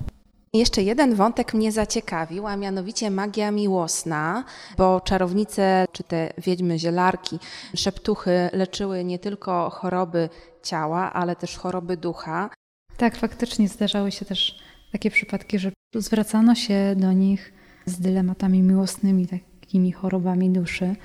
[0.56, 4.44] Jeszcze jeden wątek mnie zaciekawił, a mianowicie magia miłosna,
[4.78, 7.40] bo czarownice czy te wiedźmy, zielarki,
[7.76, 10.30] szeptuchy leczyły nie tylko choroby
[10.64, 12.50] ciała, ale też choroby ducha.
[12.98, 14.60] Tak, faktycznie zdarzały się też
[14.92, 17.54] takie przypadki, że zwracano się do nich
[17.86, 19.28] z dylematami miłosnymi,
[19.62, 20.96] takimi chorobami duszy.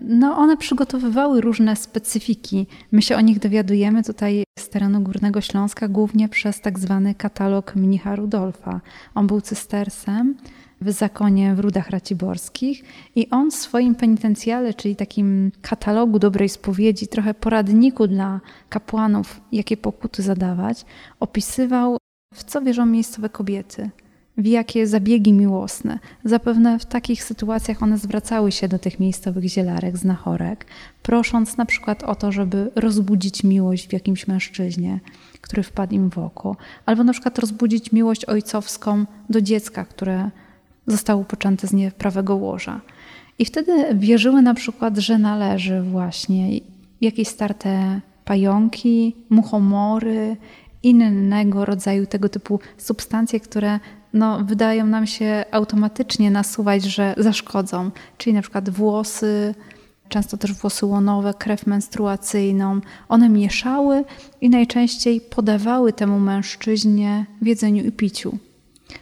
[0.00, 2.66] No, one przygotowywały różne specyfiki.
[2.92, 7.76] My się o nich dowiadujemy tutaj z terenu Górnego Śląska głównie przez tak zwany katalog
[7.76, 8.80] mnicha Rudolfa.
[9.14, 10.34] On był cystersem
[10.80, 12.84] w zakonie w Rudach Raciborskich
[13.16, 19.76] i on w swoim penitencjale, czyli takim katalogu dobrej spowiedzi, trochę poradniku dla kapłanów, jakie
[19.76, 20.84] pokuty zadawać,
[21.20, 21.96] opisywał,
[22.34, 23.90] w co wierzą miejscowe kobiety–
[24.38, 25.98] w jakie zabiegi miłosne.
[26.24, 30.66] Zapewne w takich sytuacjach one zwracały się do tych miejscowych zielarek, znachorek,
[31.02, 35.00] prosząc na przykład o to, żeby rozbudzić miłość w jakimś mężczyźnie,
[35.40, 36.56] który wpadł im w oko,
[36.86, 40.30] albo na przykład rozbudzić miłość ojcowską do dziecka, które
[40.86, 42.80] zostało poczęte z nieprawego łoża.
[43.38, 46.60] I wtedy wierzyły na przykład, że należy właśnie
[47.00, 50.36] jakieś starte pająki, muchomory,
[50.82, 53.80] innego rodzaju tego typu substancje, które
[54.12, 59.54] no, wydają nam się automatycznie nasuwać, że zaszkodzą, czyli na przykład włosy,
[60.08, 62.80] często też włosy łonowe, krew menstruacyjną.
[63.08, 64.04] One mieszały
[64.40, 68.38] i najczęściej podawały temu mężczyźnie w jedzeniu i piciu.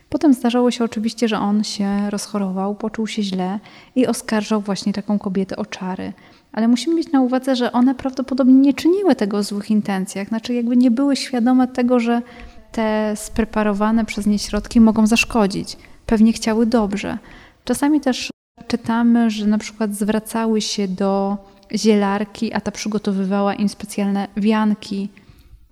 [0.09, 3.61] Potem zdarzało się oczywiście, że on się rozchorował, poczuł się źle
[3.95, 6.13] i oskarżał właśnie taką kobietę o czary.
[6.53, 10.55] Ale musimy mieć na uwadze, że one prawdopodobnie nie czyniły tego w złych intencjach, znaczy
[10.55, 12.23] jakby nie były świadome tego, że
[12.77, 15.77] te spreparowane przez nie środki mogą zaszkodzić.
[16.07, 17.19] Pewnie chciały dobrze.
[17.65, 18.31] Czasami też
[18.69, 21.37] czytamy, że na przykład zwracały się do
[21.75, 25.09] zielarki, a ta przygotowywała im specjalne wianki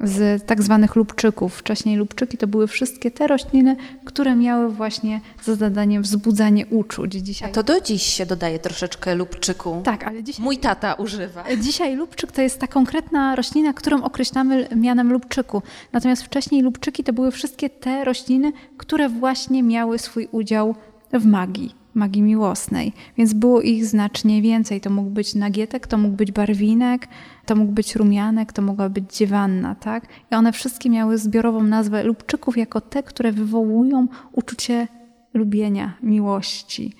[0.04, 1.54] z tak zwanych lubczyków.
[1.54, 7.12] Wcześniej lubczyki to były wszystkie te rośliny, które miały właśnie za zadanie wzbudzanie uczuć.
[7.12, 7.50] Dzisiaj...
[7.50, 9.80] A to do dziś się dodaje troszeczkę lubczyku.
[9.84, 10.44] Tak, ale dzisiaj...
[10.44, 11.44] Mój tata używa.
[11.60, 15.62] Dzisiaj lubczyk to jest ta konkretna roślina, którą określamy mianem lubczyku.
[15.92, 20.74] Natomiast wcześniej lubczyki to były wszystkie te rośliny, które właśnie miały swój udział
[21.12, 24.80] w magii magii miłosnej, więc było ich znacznie więcej.
[24.80, 27.08] To mógł być nagietek, to mógł być barwinek,
[27.46, 30.06] to mógł być rumianek, to mogła być dziewanna, tak?
[30.32, 34.88] I one wszystkie miały zbiorową nazwę lubczyków jako te, które wywołują uczucie
[35.34, 36.92] lubienia, miłości.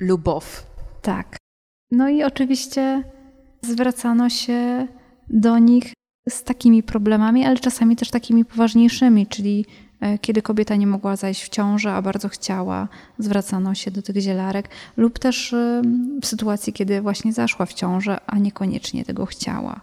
[0.00, 0.66] Lubow.
[1.02, 1.36] Tak.
[1.90, 3.02] No i oczywiście
[3.62, 4.88] zwracano się
[5.30, 5.92] do nich
[6.28, 9.66] z takimi problemami, ale czasami też takimi poważniejszymi, czyli
[10.20, 14.68] kiedy kobieta nie mogła zajść w ciążę, a bardzo chciała, zwracano się do tych zielarek,
[14.96, 15.82] lub też e,
[16.22, 19.80] w sytuacji, kiedy właśnie zaszła w ciążę, a niekoniecznie tego chciała.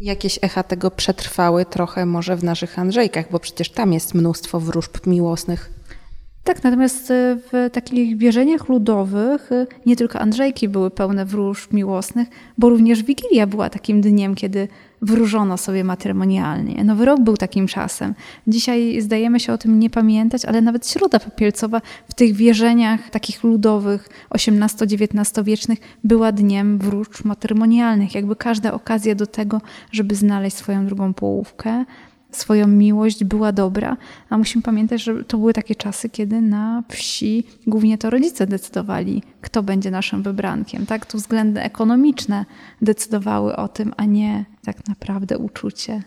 [0.00, 5.06] Jakieś echa tego przetrwały trochę może w naszych Andrzejkach, bo przecież tam jest mnóstwo wróżb
[5.06, 5.75] miłosnych.
[6.46, 9.50] Tak, natomiast e, w takich wierzeniach ludowych
[9.86, 12.28] nie tylko Andrzejki były pełne wróżb miłosnych,
[12.58, 14.68] bo również Wigilia była takim dniem, kiedy
[15.02, 16.84] wróżono sobie matrymonialnie.
[16.84, 18.14] Nowy rok był takim czasem.
[18.46, 23.44] Dzisiaj zdajemy się o tym nie pamiętać, ale nawet Środa Popielcowa w tych wierzeniach takich
[23.44, 28.14] ludowych, XVIII-XIX wiecznych była dniem wróżb matrymonialnych.
[28.14, 29.60] Jakby każda okazja do tego,
[29.92, 31.84] żeby znaleźć swoją drugą połówkę,
[32.36, 33.96] swoją miłość była dobra,
[34.30, 39.22] a musimy pamiętać, że to były takie czasy, kiedy na wsi głównie to rodzice decydowali,
[39.40, 40.86] kto będzie naszym wybrankiem.
[40.86, 41.06] Tak?
[41.06, 42.44] Tu względy ekonomiczne
[42.82, 46.02] decydowały o tym, a nie tak naprawdę uczucie.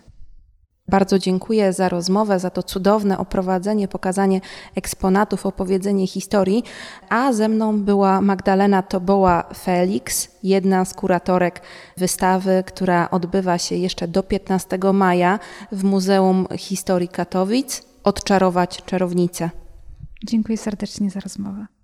[0.90, 4.42] Bardzo dziękuję za rozmowę, za to cudowne oprowadzenie, pokazanie
[4.76, 6.64] eksponatów, opowiedzenie historii.
[7.10, 11.62] A ze mną była Magdalena Toboła-Felix, jedna z kuratorek
[11.98, 15.40] wystawy, która odbywa się jeszcze do 15 maja
[15.72, 17.82] w Muzeum Historii Katowic.
[18.04, 19.50] Odczarować czarownicę.
[20.28, 21.79] Dziękuję serdecznie za rozmowę.